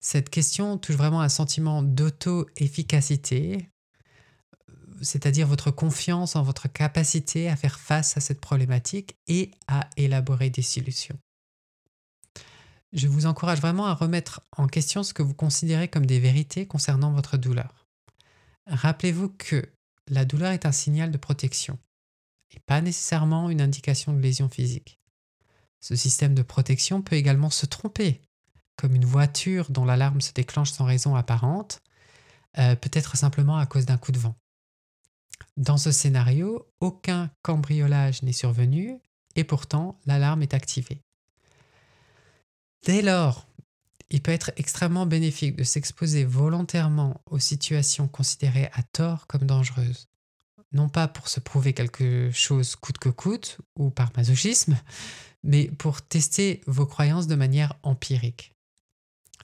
Cette 0.00 0.30
question 0.30 0.78
touche 0.78 0.96
vraiment 0.96 1.20
un 1.20 1.28
sentiment 1.28 1.82
d'auto-efficacité 1.82 3.72
c'est-à-dire 5.02 5.46
votre 5.46 5.70
confiance 5.70 6.36
en 6.36 6.42
votre 6.42 6.68
capacité 6.68 7.48
à 7.48 7.56
faire 7.56 7.78
face 7.78 8.16
à 8.16 8.20
cette 8.20 8.40
problématique 8.40 9.16
et 9.26 9.50
à 9.66 9.88
élaborer 9.96 10.50
des 10.50 10.62
solutions. 10.62 11.18
Je 12.92 13.08
vous 13.08 13.26
encourage 13.26 13.60
vraiment 13.60 13.86
à 13.86 13.94
remettre 13.94 14.42
en 14.56 14.66
question 14.66 15.02
ce 15.02 15.14
que 15.14 15.22
vous 15.22 15.34
considérez 15.34 15.88
comme 15.88 16.06
des 16.06 16.20
vérités 16.20 16.66
concernant 16.66 17.12
votre 17.12 17.36
douleur. 17.36 17.86
Rappelez-vous 18.66 19.30
que 19.30 19.66
la 20.08 20.24
douleur 20.24 20.52
est 20.52 20.66
un 20.66 20.72
signal 20.72 21.10
de 21.10 21.18
protection 21.18 21.78
et 22.54 22.60
pas 22.60 22.80
nécessairement 22.80 23.50
une 23.50 23.60
indication 23.60 24.12
de 24.12 24.20
lésion 24.20 24.48
physique. 24.48 24.98
Ce 25.80 25.96
système 25.96 26.34
de 26.34 26.42
protection 26.42 27.02
peut 27.02 27.16
également 27.16 27.50
se 27.50 27.66
tromper, 27.66 28.20
comme 28.76 28.94
une 28.94 29.04
voiture 29.04 29.70
dont 29.70 29.84
l'alarme 29.84 30.20
se 30.20 30.32
déclenche 30.32 30.70
sans 30.70 30.84
raison 30.84 31.16
apparente, 31.16 31.82
euh, 32.58 32.76
peut-être 32.76 33.16
simplement 33.16 33.56
à 33.56 33.66
cause 33.66 33.86
d'un 33.86 33.98
coup 33.98 34.12
de 34.12 34.18
vent. 34.18 34.36
Dans 35.56 35.78
ce 35.78 35.90
scénario, 35.90 36.68
aucun 36.80 37.30
cambriolage 37.42 38.22
n'est 38.22 38.32
survenu 38.32 38.98
et 39.34 39.44
pourtant 39.44 39.98
l'alarme 40.06 40.42
est 40.42 40.54
activée. 40.54 41.02
Dès 42.84 43.02
lors, 43.02 43.46
il 44.10 44.22
peut 44.22 44.32
être 44.32 44.52
extrêmement 44.56 45.06
bénéfique 45.06 45.56
de 45.56 45.64
s'exposer 45.64 46.24
volontairement 46.24 47.22
aux 47.26 47.38
situations 47.38 48.08
considérées 48.08 48.68
à 48.74 48.82
tort 48.82 49.26
comme 49.26 49.46
dangereuses. 49.46 50.08
Non 50.72 50.88
pas 50.88 51.08
pour 51.08 51.28
se 51.28 51.40
prouver 51.40 51.74
quelque 51.74 52.30
chose 52.32 52.76
coûte 52.76 52.98
que 52.98 53.10
coûte 53.10 53.58
ou 53.76 53.90
par 53.90 54.10
masochisme, 54.16 54.78
mais 55.42 55.66
pour 55.66 56.02
tester 56.02 56.62
vos 56.66 56.86
croyances 56.86 57.26
de 57.26 57.34
manière 57.34 57.74
empirique. 57.82 58.52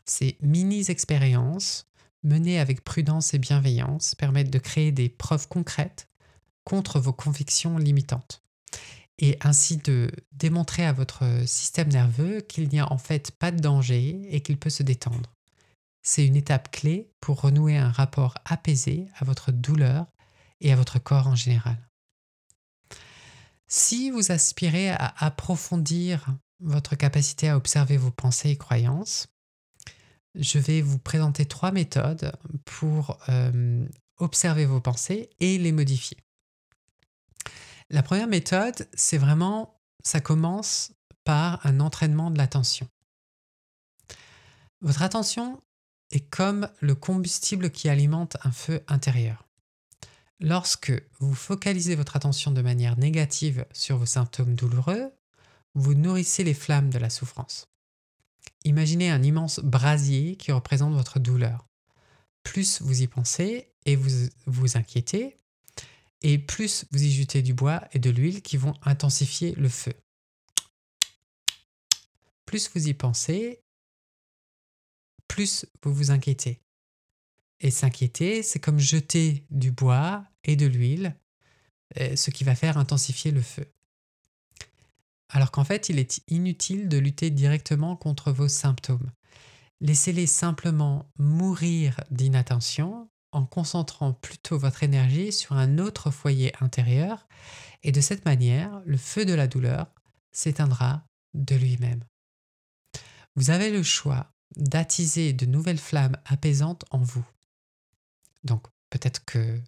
Ces 0.06 0.38
mini-expériences 0.40 1.88
menées 2.22 2.58
avec 2.58 2.84
prudence 2.84 3.34
et 3.34 3.38
bienveillance, 3.38 4.14
permettent 4.14 4.50
de 4.50 4.58
créer 4.58 4.92
des 4.92 5.08
preuves 5.08 5.48
concrètes 5.48 6.08
contre 6.64 7.00
vos 7.00 7.12
convictions 7.12 7.78
limitantes 7.78 8.42
et 9.18 9.36
ainsi 9.40 9.78
de 9.78 10.10
démontrer 10.32 10.84
à 10.84 10.92
votre 10.92 11.24
système 11.46 11.88
nerveux 11.88 12.40
qu'il 12.40 12.68
n'y 12.68 12.78
a 12.78 12.92
en 12.92 12.98
fait 12.98 13.32
pas 13.32 13.50
de 13.50 13.58
danger 13.58 14.20
et 14.30 14.42
qu'il 14.42 14.58
peut 14.58 14.70
se 14.70 14.82
détendre. 14.82 15.34
C'est 16.02 16.24
une 16.26 16.36
étape 16.36 16.70
clé 16.70 17.10
pour 17.20 17.40
renouer 17.40 17.76
un 17.76 17.90
rapport 17.90 18.34
apaisé 18.44 19.08
à 19.16 19.24
votre 19.24 19.50
douleur 19.50 20.06
et 20.60 20.72
à 20.72 20.76
votre 20.76 20.98
corps 20.98 21.26
en 21.26 21.34
général. 21.34 21.76
Si 23.66 24.10
vous 24.10 24.32
aspirez 24.32 24.90
à 24.90 25.14
approfondir 25.18 26.26
votre 26.60 26.96
capacité 26.96 27.48
à 27.48 27.56
observer 27.56 27.96
vos 27.96 28.10
pensées 28.10 28.50
et 28.50 28.56
croyances, 28.56 29.28
je 30.34 30.58
vais 30.58 30.80
vous 30.80 30.98
présenter 30.98 31.46
trois 31.46 31.72
méthodes 31.72 32.32
pour 32.64 33.18
euh, 33.28 33.86
observer 34.18 34.66
vos 34.66 34.80
pensées 34.80 35.30
et 35.40 35.58
les 35.58 35.72
modifier. 35.72 36.18
La 37.90 38.02
première 38.02 38.26
méthode, 38.26 38.88
c'est 38.94 39.18
vraiment, 39.18 39.80
ça 40.04 40.20
commence 40.20 40.92
par 41.24 41.64
un 41.66 41.80
entraînement 41.80 42.30
de 42.30 42.38
l'attention. 42.38 42.88
Votre 44.80 45.02
attention 45.02 45.62
est 46.10 46.28
comme 46.30 46.68
le 46.80 46.94
combustible 46.94 47.70
qui 47.70 47.88
alimente 47.88 48.36
un 48.44 48.52
feu 48.52 48.82
intérieur. 48.88 49.47
Lorsque 50.40 50.92
vous 51.18 51.34
focalisez 51.34 51.96
votre 51.96 52.14
attention 52.14 52.52
de 52.52 52.62
manière 52.62 52.96
négative 52.96 53.66
sur 53.72 53.98
vos 53.98 54.06
symptômes 54.06 54.54
douloureux, 54.54 55.12
vous 55.74 55.94
nourrissez 55.94 56.44
les 56.44 56.54
flammes 56.54 56.90
de 56.90 56.98
la 56.98 57.10
souffrance. 57.10 57.68
Imaginez 58.64 59.10
un 59.10 59.22
immense 59.22 59.58
brasier 59.60 60.36
qui 60.36 60.52
représente 60.52 60.94
votre 60.94 61.18
douleur. 61.18 61.66
Plus 62.44 62.80
vous 62.82 63.02
y 63.02 63.08
pensez 63.08 63.72
et 63.84 63.96
vous 63.96 64.28
vous 64.46 64.76
inquiétez, 64.76 65.36
et 66.22 66.38
plus 66.38 66.84
vous 66.92 67.02
y 67.02 67.10
jetez 67.10 67.42
du 67.42 67.54
bois 67.54 67.82
et 67.92 67.98
de 67.98 68.10
l'huile 68.10 68.42
qui 68.42 68.56
vont 68.56 68.74
intensifier 68.82 69.54
le 69.56 69.68
feu. 69.68 69.94
Plus 72.46 72.70
vous 72.74 72.88
y 72.88 72.94
pensez, 72.94 73.60
plus 75.26 75.66
vous 75.82 75.92
vous 75.92 76.10
inquiétez. 76.10 76.60
Et 77.60 77.70
s'inquiéter, 77.70 78.42
c'est 78.42 78.60
comme 78.60 78.78
jeter 78.78 79.44
du 79.50 79.72
bois 79.72 80.24
et 80.44 80.56
de 80.56 80.66
l'huile, 80.66 81.16
euh, 81.98 82.14
ce 82.16 82.30
qui 82.30 82.44
va 82.44 82.54
faire 82.54 82.78
intensifier 82.78 83.30
le 83.30 83.42
feu. 83.42 83.66
Alors 85.30 85.50
qu'en 85.50 85.64
fait, 85.64 85.88
il 85.88 85.98
est 85.98 86.22
inutile 86.28 86.88
de 86.88 86.98
lutter 86.98 87.30
directement 87.30 87.96
contre 87.96 88.32
vos 88.32 88.48
symptômes. 88.48 89.10
Laissez-les 89.80 90.26
simplement 90.26 91.10
mourir 91.18 92.00
d'inattention 92.10 93.08
en 93.32 93.44
concentrant 93.44 94.12
plutôt 94.12 94.58
votre 94.58 94.82
énergie 94.82 95.32
sur 95.32 95.52
un 95.52 95.78
autre 95.78 96.10
foyer 96.10 96.52
intérieur 96.60 97.28
et 97.82 97.92
de 97.92 98.00
cette 98.00 98.24
manière, 98.24 98.82
le 98.86 98.96
feu 98.96 99.24
de 99.24 99.34
la 99.34 99.46
douleur 99.46 99.86
s'éteindra 100.32 101.04
de 101.34 101.54
lui-même. 101.54 102.02
Vous 103.36 103.50
avez 103.50 103.70
le 103.70 103.82
choix 103.82 104.32
d'attiser 104.56 105.32
de 105.32 105.46
nouvelles 105.46 105.78
flammes 105.78 106.16
apaisantes 106.24 106.84
en 106.90 106.98
vous. 106.98 107.26
Donc 108.44 108.66
peut-être 108.90 109.24
que 109.24 109.60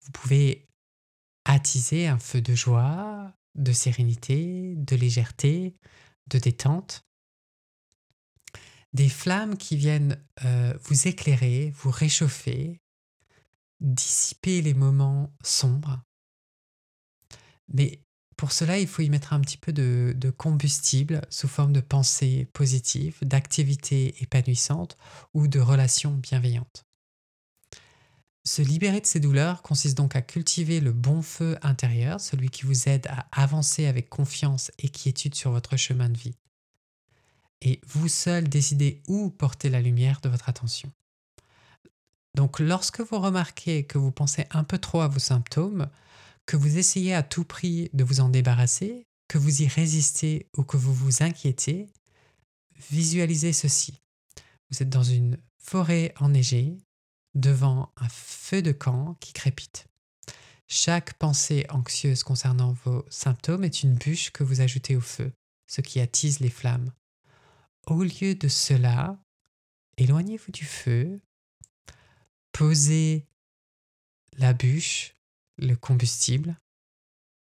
vous 0.00 0.12
pouvez 0.12 0.66
attiser 1.44 2.06
un 2.06 2.18
feu 2.18 2.40
de 2.40 2.54
joie, 2.54 3.32
de 3.54 3.72
sérénité, 3.72 4.74
de 4.76 4.96
légèreté, 4.96 5.76
de 6.28 6.38
détente. 6.38 7.02
Des 8.92 9.08
flammes 9.08 9.56
qui 9.56 9.76
viennent 9.76 10.22
euh, 10.44 10.76
vous 10.82 11.08
éclairer, 11.08 11.72
vous 11.76 11.90
réchauffer, 11.90 12.80
dissiper 13.80 14.62
les 14.62 14.74
moments 14.74 15.32
sombres. 15.42 16.02
Mais 17.68 18.00
pour 18.36 18.52
cela, 18.52 18.78
il 18.78 18.86
faut 18.86 19.02
y 19.02 19.10
mettre 19.10 19.32
un 19.32 19.40
petit 19.40 19.58
peu 19.58 19.72
de, 19.72 20.14
de 20.16 20.30
combustible 20.30 21.22
sous 21.30 21.48
forme 21.48 21.72
de 21.72 21.80
pensées 21.80 22.48
positives, 22.52 23.18
d'activités 23.22 24.22
épanouissantes 24.22 24.96
ou 25.34 25.48
de 25.48 25.60
relations 25.60 26.14
bienveillantes. 26.14 26.85
Se 28.46 28.62
libérer 28.62 29.00
de 29.00 29.06
ces 29.06 29.18
douleurs 29.18 29.60
consiste 29.60 29.96
donc 29.96 30.14
à 30.14 30.22
cultiver 30.22 30.78
le 30.78 30.92
bon 30.92 31.20
feu 31.20 31.58
intérieur, 31.62 32.20
celui 32.20 32.48
qui 32.48 32.64
vous 32.64 32.88
aide 32.88 33.08
à 33.08 33.26
avancer 33.32 33.86
avec 33.86 34.08
confiance 34.08 34.70
et 34.78 34.88
quiétude 34.88 35.34
sur 35.34 35.50
votre 35.50 35.76
chemin 35.76 36.08
de 36.08 36.16
vie. 36.16 36.36
Et 37.60 37.80
vous 37.88 38.06
seul 38.06 38.48
décidez 38.48 39.02
où 39.08 39.30
porter 39.30 39.68
la 39.68 39.80
lumière 39.80 40.20
de 40.20 40.28
votre 40.28 40.48
attention. 40.48 40.92
Donc 42.36 42.60
lorsque 42.60 43.00
vous 43.00 43.18
remarquez 43.18 43.84
que 43.84 43.98
vous 43.98 44.12
pensez 44.12 44.46
un 44.50 44.62
peu 44.62 44.78
trop 44.78 45.00
à 45.00 45.08
vos 45.08 45.18
symptômes, 45.18 45.90
que 46.46 46.56
vous 46.56 46.78
essayez 46.78 47.14
à 47.14 47.24
tout 47.24 47.42
prix 47.42 47.90
de 47.94 48.04
vous 48.04 48.20
en 48.20 48.28
débarrasser, 48.28 49.08
que 49.26 49.38
vous 49.38 49.62
y 49.62 49.66
résistez 49.66 50.46
ou 50.56 50.62
que 50.62 50.76
vous 50.76 50.94
vous 50.94 51.24
inquiétez, 51.24 51.88
visualisez 52.90 53.52
ceci. 53.52 54.00
Vous 54.70 54.84
êtes 54.84 54.88
dans 54.90 55.02
une 55.02 55.36
forêt 55.58 56.14
enneigée, 56.20 56.78
devant 57.36 57.92
un 57.96 58.08
feu 58.08 58.62
de 58.62 58.72
camp 58.72 59.14
qui 59.20 59.32
crépite. 59.32 59.86
Chaque 60.66 61.14
pensée 61.14 61.64
anxieuse 61.70 62.24
concernant 62.24 62.72
vos 62.84 63.04
symptômes 63.08 63.62
est 63.62 63.84
une 63.84 63.94
bûche 63.94 64.30
que 64.30 64.42
vous 64.42 64.60
ajoutez 64.60 64.96
au 64.96 65.00
feu, 65.00 65.32
ce 65.68 65.80
qui 65.80 66.00
attise 66.00 66.40
les 66.40 66.50
flammes. 66.50 66.92
Au 67.86 68.02
lieu 68.02 68.34
de 68.34 68.48
cela, 68.48 69.16
éloignez-vous 69.96 70.50
du 70.50 70.64
feu 70.64 71.20
posez 72.56 73.26
la 74.38 74.54
bûche, 74.54 75.14
le 75.58 75.74
combustible, 75.74 76.56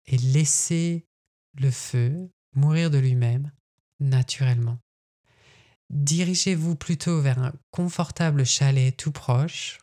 et 0.05 0.17
laissez 0.17 1.07
le 1.55 1.71
feu 1.71 2.29
mourir 2.53 2.91
de 2.91 2.99
lui-même 2.99 3.51
naturellement. 3.99 4.77
Dirigez-vous 5.89 6.75
plutôt 6.75 7.21
vers 7.21 7.39
un 7.39 7.53
confortable 7.71 8.45
chalet 8.45 8.95
tout 8.95 9.11
proche 9.11 9.79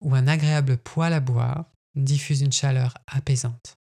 où 0.00 0.14
un 0.14 0.26
agréable 0.26 0.78
poêle 0.78 1.12
à 1.12 1.20
bois 1.20 1.70
diffuse 1.94 2.40
une 2.40 2.52
chaleur 2.52 2.94
apaisante. 3.06 3.78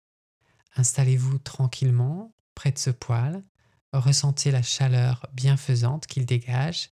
Installez-vous 0.77 1.39
tranquillement 1.39 2.35
près 2.55 2.73
de 2.73 2.79
ce 2.79 2.91
poêle, 2.91 3.45
ressentez 3.93 4.51
la 4.51 4.63
chaleur 4.63 5.27
bienfaisante 5.33 6.07
qu'il 6.07 6.27
dégage 6.27 6.91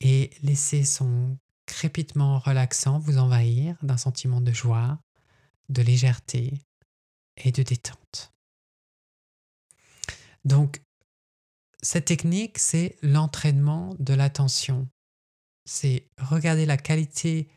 et 0.00 0.30
laissez 0.42 0.84
son 0.84 1.38
crépitement 1.64 2.38
relaxant 2.38 2.98
vous 2.98 3.18
envahir 3.18 3.76
d'un 3.82 3.96
sentiment 3.96 4.40
de 4.40 4.52
joie, 4.52 5.00
de 5.68 5.82
légèreté 5.82 6.60
et 7.38 7.52
de 7.52 7.62
détente. 7.62 8.32
Donc, 10.44 10.80
cette 11.82 12.06
technique, 12.06 12.58
c'est 12.58 12.96
l'entraînement 13.02 13.94
de 13.98 14.14
l'attention. 14.14 14.88
C'est 15.64 16.08
regarder 16.18 16.66
la 16.66 16.76
qualité 16.76 17.48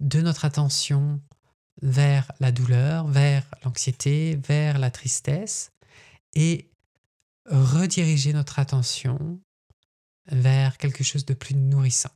de 0.00 0.20
notre 0.20 0.44
attention 0.44 1.20
vers 1.82 2.30
la 2.40 2.52
douleur, 2.52 3.06
vers 3.06 3.44
l'anxiété, 3.64 4.36
vers 4.36 4.78
la 4.78 4.90
tristesse 4.90 5.70
et 6.34 6.70
rediriger 7.46 8.32
notre 8.32 8.58
attention 8.58 9.40
vers 10.26 10.76
quelque 10.76 11.04
chose 11.04 11.24
de 11.24 11.34
plus 11.34 11.54
nourrissant. 11.54 12.10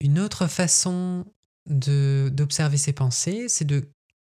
Une 0.00 0.18
autre 0.18 0.46
façon 0.46 1.26
d'observer 1.66 2.78
ses 2.78 2.92
pensées, 2.92 3.48
c'est 3.48 3.64
de 3.64 3.90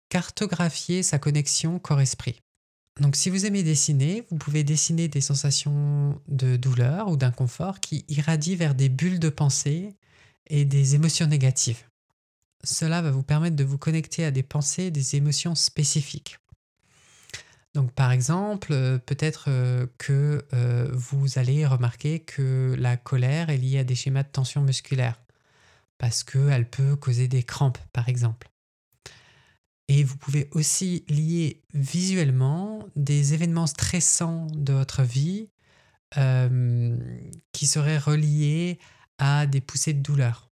cartographier 0.08 1.02
sa 1.02 1.18
connexion 1.18 1.78
corps-esprit. 1.78 2.40
Donc 3.00 3.14
si 3.14 3.30
vous 3.30 3.46
aimez 3.46 3.62
dessiner, 3.62 4.24
vous 4.30 4.36
pouvez 4.36 4.64
dessiner 4.64 5.08
des 5.08 5.20
sensations 5.20 6.20
de 6.26 6.56
douleur 6.56 7.08
ou 7.08 7.16
d'inconfort 7.16 7.80
qui 7.80 8.04
irradient 8.08 8.56
vers 8.56 8.74
des 8.74 8.88
bulles 8.88 9.20
de 9.20 9.28
pensée 9.28 9.94
et 10.48 10.64
des 10.64 10.94
émotions 10.94 11.26
négatives. 11.26 11.84
Cela 12.64 13.00
va 13.02 13.10
vous 13.10 13.22
permettre 13.22 13.54
de 13.54 13.64
vous 13.64 13.78
connecter 13.78 14.24
à 14.24 14.30
des 14.32 14.42
pensées 14.42 14.90
des 14.90 15.14
émotions 15.14 15.54
spécifiques. 15.54 16.38
Donc 17.74 17.92
par 17.92 18.10
exemple, 18.10 18.72
euh, 18.72 18.98
peut-être 18.98 19.44
euh, 19.48 19.86
que 19.98 20.44
euh, 20.52 20.90
vous 20.92 21.38
allez 21.38 21.64
remarquer 21.66 22.20
que 22.20 22.74
la 22.76 22.96
colère 22.96 23.50
est 23.50 23.58
liée 23.58 23.78
à 23.78 23.84
des 23.84 23.94
schémas 23.94 24.24
de 24.24 24.28
tension 24.28 24.62
musculaire 24.62 25.20
parce 25.98 26.24
qu'elle 26.24 26.68
peut 26.68 26.96
causer 26.96 27.28
des 27.28 27.42
crampes, 27.42 27.78
par 27.92 28.08
exemple. 28.08 28.48
Et 29.88 30.04
vous 30.04 30.16
pouvez 30.16 30.48
aussi 30.52 31.04
lier 31.08 31.62
visuellement 31.72 32.86
des 32.94 33.32
événements 33.32 33.66
stressants 33.66 34.46
de 34.52 34.74
votre 34.74 35.02
vie 35.02 35.48
euh, 36.16 36.96
qui 37.52 37.66
seraient 37.66 37.98
reliés 37.98 38.78
à 39.18 39.46
des 39.46 39.60
poussées 39.60 39.94
de 39.94 40.02
douleur 40.02 40.50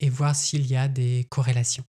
et 0.00 0.08
voir 0.08 0.34
s'il 0.34 0.66
y 0.66 0.76
a 0.76 0.88
des 0.88 1.26
corrélations. 1.30 1.84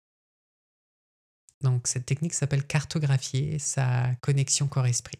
Donc 1.62 1.88
cette 1.88 2.06
technique 2.06 2.34
s'appelle 2.34 2.66
cartographier 2.66 3.58
sa 3.58 4.14
connexion 4.20 4.68
corps-esprit. 4.68 5.18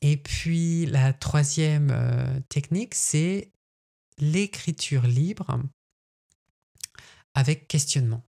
Et 0.00 0.16
puis 0.16 0.86
la 0.86 1.12
troisième 1.12 1.90
euh, 1.92 2.40
technique, 2.48 2.94
c'est 2.94 3.52
l'écriture 4.18 5.06
libre 5.06 5.60
avec 7.34 7.68
questionnement. 7.68 8.22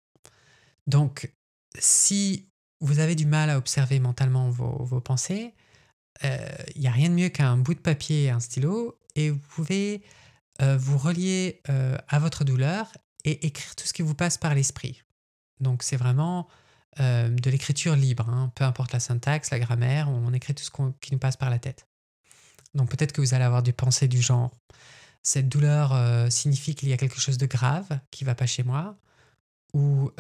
Donc, 0.87 1.33
si 1.79 2.49
vous 2.81 2.99
avez 2.99 3.15
du 3.15 3.27
mal 3.27 3.51
à 3.51 3.59
observer 3.59 4.01
mentalement 4.01 4.51
vos, 4.51 5.01
pensées, 5.01 5.55
il 6.23 6.29
euh, 6.29 6.49
n'y 6.77 6.87
a 6.87 6.93
rien 6.93 7.09
de 7.09 7.15
mieux 7.15 7.29
qu'un 7.29 7.57
bout 7.57 7.75
de 7.75 7.81
papier 7.81 8.25
et 8.25 8.31
un 8.31 8.41
stylo, 8.41 8.99
et 9.15 9.31
vous 9.31 9.39
pouvez 9.39 10.03
euh, 10.63 10.77
vous 10.77 10.99
relier 10.99 11.61
euh, 11.69 11.97
à 12.09 12.19
votre 12.19 12.45
douleur 12.45 12.91
et 13.25 13.47
écrire 13.47 13.75
tout 13.77 13.87
ce 13.87 13.93
qui 13.93 14.03
vous 14.03 14.15
passe 14.15 14.39
par 14.39 14.55
l'esprit. 14.55 15.03
Donc 15.61 15.83
c'est 15.83 15.97
vraiment 15.97 16.49
de 16.99 17.51
l'écriture 17.51 17.95
libre, 17.95 18.27
hein. 18.31 18.51
peu 18.55 18.65
importe 18.65 18.95
la 18.95 19.01
syntaxe, 19.01 19.51
la 19.51 19.59
grammaire, 19.59 20.09
on 20.09 20.33
écrit 20.33 20.55
tout 20.55 20.65
ce 20.65 20.71
qui 21.03 21.13
nous 21.13 21.19
passe 21.19 21.37
par 21.37 21.51
la 21.51 21.59
tête. 21.59 21.87
Donc 22.73 22.89
peut-être 22.89 23.13
que 23.13 23.21
vous 23.21 23.35
allez 23.35 23.45
avoir 23.45 23.63
des 23.63 23.75
pensées 23.75 24.09
du 24.09 24.23
genre 24.23 24.51
cette 25.23 25.47
douleur 25.47 25.93
signifie 26.33 26.75
qu'il 26.75 26.89
y 26.89 26.95
a 26.95 26.97
quelque 26.97 27.21
chose 27.21 27.37
de 27.37 27.45
grave 27.45 28.01
qui 28.11 28.25
va 28.25 28.35
pas 28.35 28.47
chez 28.47 28.63
moi, 28.63 28.97
ou 29.75 30.11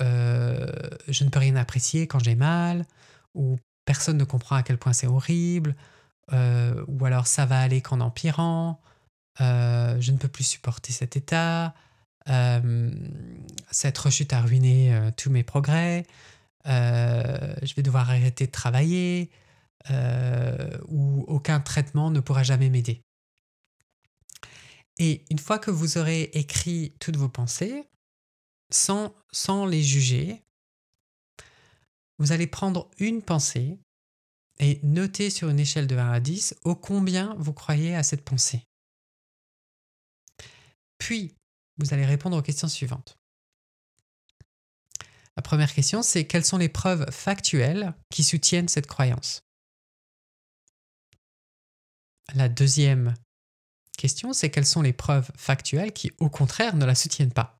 je 1.09 1.25
ne 1.25 1.31
peux 1.31 1.38
rien 1.38 1.57
apprécier 1.57 2.07
quand 2.07 2.19
j'ai 2.19 2.35
mal, 2.35 2.87
ou 3.35 3.59
personne 3.85 4.16
ne 4.16 4.25
comprend 4.25 4.57
à 4.57 4.62
quel 4.62 4.79
point 4.79 4.92
c'est 4.92 5.07
horrible, 5.07 5.77
euh, 6.33 6.85
ou 6.88 7.05
alors 7.05 7.27
ça 7.27 7.47
va 7.47 7.61
aller 7.61 7.81
qu'en 7.81 8.01
empirant, 8.01 8.81
je 9.38 10.12
ne 10.12 10.16
peux 10.16 10.29
plus 10.29 10.45
supporter 10.45 10.92
cet 10.92 11.16
état, 11.16 11.75
cette 13.71 13.99
rechute 13.99 14.33
a 14.33 14.40
ruiné 14.40 15.11
tous 15.16 15.31
mes 15.31 15.42
progrès, 15.45 16.07
je 16.64 17.75
vais 17.75 17.83
devoir 17.83 18.11
arrêter 18.11 18.47
de 18.47 18.53
travailler, 18.53 19.31
ou 20.88 21.25
aucun 21.29 21.61
traitement 21.61 22.11
ne 22.11 22.21
pourra 22.21 22.42
jamais 22.42 22.71
m'aider. 22.71 23.03
Et 24.99 25.25
une 25.31 25.38
fois 25.38 25.59
que 25.59 25.71
vous 25.71 25.99
aurez 25.99 26.23
écrit 26.33 26.95
toutes 26.99 27.16
vos 27.16 27.29
pensées, 27.29 27.85
sans, 28.73 29.14
sans 29.31 29.66
les 29.66 29.83
juger, 29.83 30.42
vous 32.19 32.33
allez 32.33 32.47
prendre 32.47 32.91
une 32.99 33.23
pensée 33.23 33.79
et 34.59 34.81
noter 34.83 35.31
sur 35.31 35.49
une 35.49 35.61
échelle 35.61 35.87
de 35.87 35.97
1 35.97 36.13
à 36.13 36.21
10 36.21 36.57
au 36.65 36.75
combien 36.75 37.35
vous 37.39 37.53
croyez 37.53 37.95
à 37.95 38.03
cette 38.03 38.25
pensée. 38.25 38.63
Puis, 40.99 41.35
vous 41.79 41.93
allez 41.93 42.07
répondre 42.07 42.37
aux 42.37 42.43
questions 42.43 42.69
suivantes. 42.69 43.19
La 45.37 45.43
première 45.43 45.75
question, 45.75 46.03
c'est 46.03 46.27
quelles 46.27 46.47
sont 46.47 46.57
les 46.57 46.71
preuves 46.71 47.11
factuelles 47.11 47.95
qui 48.11 48.25
soutiennent 48.25 48.69
cette 48.69 48.87
croyance? 48.87 49.43
La 52.35 52.49
deuxième 52.49 53.15
question, 53.99 54.33
c'est 54.33 54.51
quelles 54.51 54.67
sont 54.67 54.83
les 54.83 54.95
preuves 54.95 55.31
factuelles 55.37 55.93
qui, 55.93 56.13
au 56.19 56.31
contraire, 56.31 56.77
ne 56.77 56.87
la 56.87 56.95
soutiennent 56.95 57.33
pas? 57.33 57.59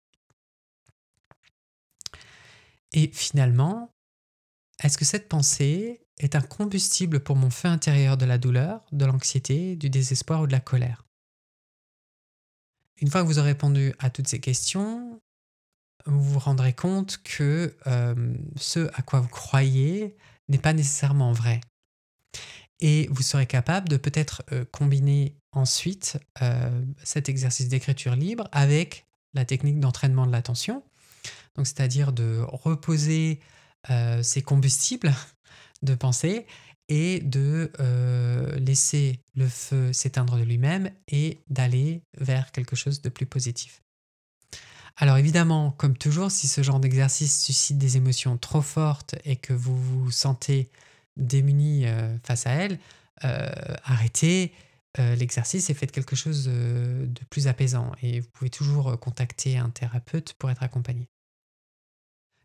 Et 2.93 3.09
finalement, 3.13 3.91
est-ce 4.83 4.99
que 4.99 5.05
cette 5.05 5.29
pensée 5.29 6.03
est 6.19 6.35
un 6.35 6.41
combustible 6.41 7.21
pour 7.21 7.37
mon 7.37 7.51
feu 7.51 7.69
intérieur 7.69 8.17
de 8.17 8.27
la 8.27 8.39
douleur, 8.39 8.85
de 8.93 9.05
l'anxiété, 9.05 9.77
du 9.77 9.91
désespoir 9.91 10.43
ou 10.43 10.47
de 10.47 10.53
la 10.53 10.61
colère? 10.61 11.05
Une 12.99 13.11
fois 13.11 13.23
que 13.23 13.27
vous 13.27 13.39
aurez 13.39 13.51
répondu 13.51 13.95
à 13.99 14.11
toutes 14.11 14.29
ces 14.29 14.41
questions, 14.41 15.21
vous 16.07 16.23
vous 16.23 16.39
rendrez 16.39 16.73
compte 16.73 17.19
que 17.23 17.77
euh, 17.87 18.35
ce 18.57 18.89
à 18.95 19.03
quoi 19.03 19.21
vous 19.21 19.29
croyez 19.29 20.17
n'est 20.49 20.59
pas 20.59 20.73
nécessairement 20.73 21.33
vrai. 21.33 21.61
Et 22.81 23.09
vous 23.11 23.23
serez 23.23 23.47
capable 23.47 23.89
de 23.89 23.97
peut-être 23.97 24.45
euh, 24.53 24.65
combiner 24.71 25.37
ensuite 25.53 26.19
euh, 26.43 26.85
cet 27.03 27.29
exercice 27.29 27.69
d'écriture 27.69 28.15
libre 28.15 28.49
avec 28.53 29.07
la 29.35 29.45
technique 29.45 29.81
d'entraînement 29.81 30.27
de 30.27 30.33
l'attention. 30.33 30.83
Donc, 31.57 31.67
c'est-à-dire 31.67 32.13
de 32.13 32.41
reposer 32.47 33.41
euh, 33.91 34.23
ces 34.23 34.43
combustibles 34.43 35.15
de 35.83 35.95
pensée 35.95 36.47
et 36.89 37.19
de 37.21 37.73
laisser 38.59 39.19
le 39.35 39.49
feu 39.49 39.93
s'éteindre 39.93 40.37
de 40.37 40.45
lui-même 40.45 40.91
et 41.09 41.41
d'aller 41.51 42.03
vers 42.17 42.53
quelque 42.53 42.77
chose 42.77 43.03
de 43.03 43.09
plus 43.09 43.27
positif. 43.27 43.83
Alors 44.99 45.19
évidemment, 45.19 45.73
comme 45.73 45.97
toujours, 45.97 46.31
si 46.31 46.49
ce 46.49 46.63
genre 46.63 46.81
d'exercice 46.81 47.45
suscite 47.45 47.77
des 47.77 47.99
émotions 47.99 48.39
trop 48.39 48.63
fortes 48.63 49.15
et 49.25 49.37
que 49.37 49.53
vous 49.53 49.77
vous 49.77 50.11
sentez 50.11 50.71
démunis 51.17 51.87
euh, 51.87 52.17
face 52.25 52.47
à 52.47 52.53
elle, 52.53 52.79
euh, 53.25 53.51
arrêtez 53.85 54.53
euh, 54.99 55.15
l'exercice 55.15 55.69
et 55.69 55.75
faites 55.75 55.93
quelque 55.93 56.17
chose 56.17 56.47
de 56.47 57.25
plus 57.29 57.47
apaisant. 57.47 57.93
Et 58.03 58.21
vous 58.21 58.29
pouvez 58.33 58.51
toujours 58.51 58.99
contacter 58.99 59.59
un 59.59 59.69
thérapeute 59.69 60.33
pour 60.35 60.51
être 60.51 60.63
accompagné. 60.63 61.09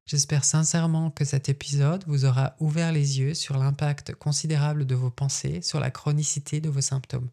J'espère 0.06 0.44
sincèrement 0.44 1.12
que 1.12 1.26
cet 1.26 1.48
épisode 1.48 2.04
vous 2.08 2.26
aura 2.26 2.56
ouvert 2.60 2.92
les 2.92 3.20
yeux 3.20 3.34
sur 3.34 3.58
l'impact 3.58 4.14
considérable 4.16 4.86
de 4.86 4.96
vos 4.96 5.12
pensées 5.12 5.62
sur 5.62 5.80
la 5.80 5.92
chronicité 5.92 6.60
de 6.60 6.70
vos 6.70 6.82
symptômes. 6.82 7.30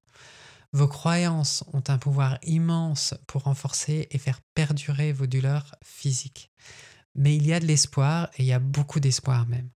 Vos 0.72 0.88
croyances 0.88 1.64
ont 1.72 1.82
un 1.88 1.98
pouvoir 1.98 2.38
immense 2.42 3.14
pour 3.26 3.44
renforcer 3.44 4.06
et 4.10 4.18
faire 4.18 4.40
perdurer 4.54 5.12
vos 5.12 5.26
douleurs 5.26 5.74
physiques. 5.82 6.50
Mais 7.14 7.34
il 7.34 7.46
y 7.46 7.54
a 7.54 7.60
de 7.60 7.66
l'espoir 7.66 8.28
et 8.36 8.42
il 8.42 8.46
y 8.46 8.52
a 8.52 8.58
beaucoup 8.58 9.00
d'espoir 9.00 9.46
même. 9.46 9.70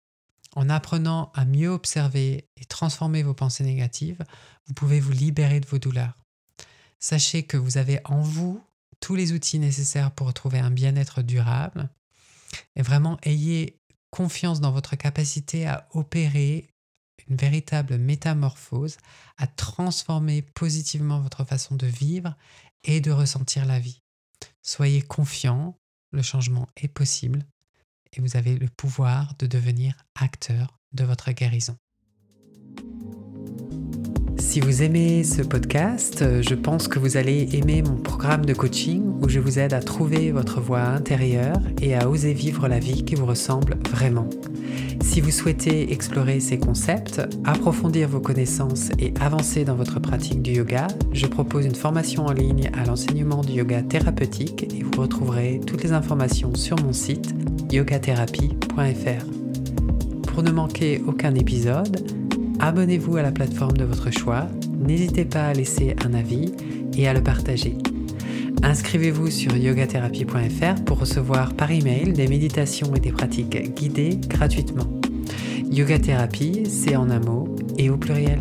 En 0.57 0.69
apprenant 0.69 1.31
à 1.35 1.45
mieux 1.45 1.69
observer 1.69 2.49
et 2.57 2.65
transformer 2.65 3.23
vos 3.23 3.35
pensées 3.35 3.63
négatives, 3.63 4.25
vous 4.67 4.75
pouvez 4.75 4.99
vous 4.99 5.13
libérer 5.13 5.61
de 5.61 5.67
vos 5.67 5.79
douleurs. 5.79 6.19
Sachez 6.99 7.45
que 7.45 7.57
vous 7.57 7.79
avez 7.79 8.01
en 8.05 8.21
vous 8.21 8.61
tous 8.99 9.15
les 9.15 9.33
outils 9.33 9.61
nécessaires 9.61 10.11
pour 10.11 10.27
retrouver 10.27 10.59
un 10.59 10.73
bien-être 10.73 11.23
durable 11.23 11.89
et 12.77 12.83
vraiment 12.83 13.19
ayez 13.23 13.79
confiance 14.11 14.61
dans 14.61 14.73
votre 14.73 14.97
capacité 14.97 15.67
à 15.67 15.89
opérer 15.93 16.69
une 17.29 17.37
véritable 17.37 17.99
métamorphose, 17.99 18.97
à 19.37 19.47
transformer 19.47 20.43
positivement 20.43 21.21
votre 21.21 21.45
façon 21.45 21.77
de 21.77 21.87
vivre 21.87 22.37
et 22.85 23.01
de 23.01 23.11
ressentir 23.11 23.67
la 23.67 23.79
vie. 23.79 24.03
Soyez 24.63 25.03
confiant, 25.03 25.79
le 26.13 26.23
changement 26.23 26.69
est 26.77 26.89
possible 26.89 27.47
et 28.13 28.21
vous 28.21 28.37
avez 28.37 28.57
le 28.57 28.69
pouvoir 28.69 29.35
de 29.39 29.47
devenir 29.47 29.95
acteur 30.15 30.79
de 30.93 31.05
votre 31.05 31.31
guérison. 31.31 31.77
Si 34.41 34.59
vous 34.59 34.83
aimez 34.83 35.23
ce 35.23 35.43
podcast, 35.43 36.25
je 36.41 36.55
pense 36.55 36.89
que 36.89 36.99
vous 36.99 37.19
allez 37.19 37.47
aimer 37.53 37.83
mon 37.83 37.97
programme 37.97 38.45
de 38.45 38.55
coaching 38.55 39.05
où 39.23 39.29
je 39.29 39.39
vous 39.39 39.59
aide 39.59 39.75
à 39.75 39.81
trouver 39.81 40.33
votre 40.33 40.61
voie 40.61 40.81
intérieure 40.81 41.61
et 41.83 41.95
à 41.95 42.09
oser 42.09 42.33
vivre 42.33 42.67
la 42.67 42.79
vie 42.79 43.05
qui 43.05 43.15
vous 43.15 43.27
ressemble 43.27 43.77
vraiment. 43.91 44.29
Si 45.03 45.21
vous 45.21 45.31
souhaitez 45.31 45.93
explorer 45.93 46.41
ces 46.41 46.59
concepts, 46.59 47.21
approfondir 47.45 48.09
vos 48.09 48.21
connaissances 48.21 48.91
et 48.99 49.13
avancer 49.21 49.65
dans 49.65 49.77
votre 49.77 50.01
pratique 50.01 50.43
du 50.43 50.53
yoga, 50.53 50.89
je 51.13 51.27
propose 51.27 51.67
une 51.67 51.75
formation 51.75 52.25
en 52.27 52.33
ligne 52.33 52.71
à 52.73 52.85
l'enseignement 52.87 53.43
du 53.43 53.53
yoga 53.53 53.83
thérapeutique 53.83 54.67
et 54.75 54.83
vous 54.83 55.03
retrouverez 55.03 55.61
toutes 55.67 55.85
les 55.85 55.93
informations 55.93 56.55
sur 56.55 56.77
mon 56.83 56.95
site 56.95 57.35
yogatherapie.fr. 57.71 59.27
Pour 60.33 60.43
ne 60.43 60.51
manquer 60.51 61.03
aucun 61.07 61.35
épisode, 61.35 62.20
abonnez-vous 62.61 63.17
à 63.17 63.23
la 63.23 63.33
plateforme 63.33 63.77
de 63.77 63.85
votre 63.85 64.11
choix, 64.11 64.47
n'hésitez 64.79 65.25
pas 65.25 65.49
à 65.49 65.53
laisser 65.53 65.97
un 66.05 66.15
avis 66.15 66.53
et 66.97 67.09
à 67.09 67.15
le 67.15 67.23
partager. 67.23 67.77
Inscrivez-vous 68.63 69.31
sur 69.31 69.57
yogatherapie.fr 69.57 70.85
pour 70.85 71.01
recevoir 71.01 71.55
par 71.55 71.71
email 71.71 72.13
des 72.13 72.29
méditations 72.29 72.95
et 72.95 73.01
des 73.01 73.13
pratiques 73.13 73.75
guidées 73.75 74.19
gratuitement. 74.29 74.87
Yoga 75.71 75.97
c'est 76.69 76.97
en 76.97 77.11
un 77.11 77.21
mot 77.21 77.55
et 77.79 77.91
au 77.91 77.97
pluriel. 77.97 78.41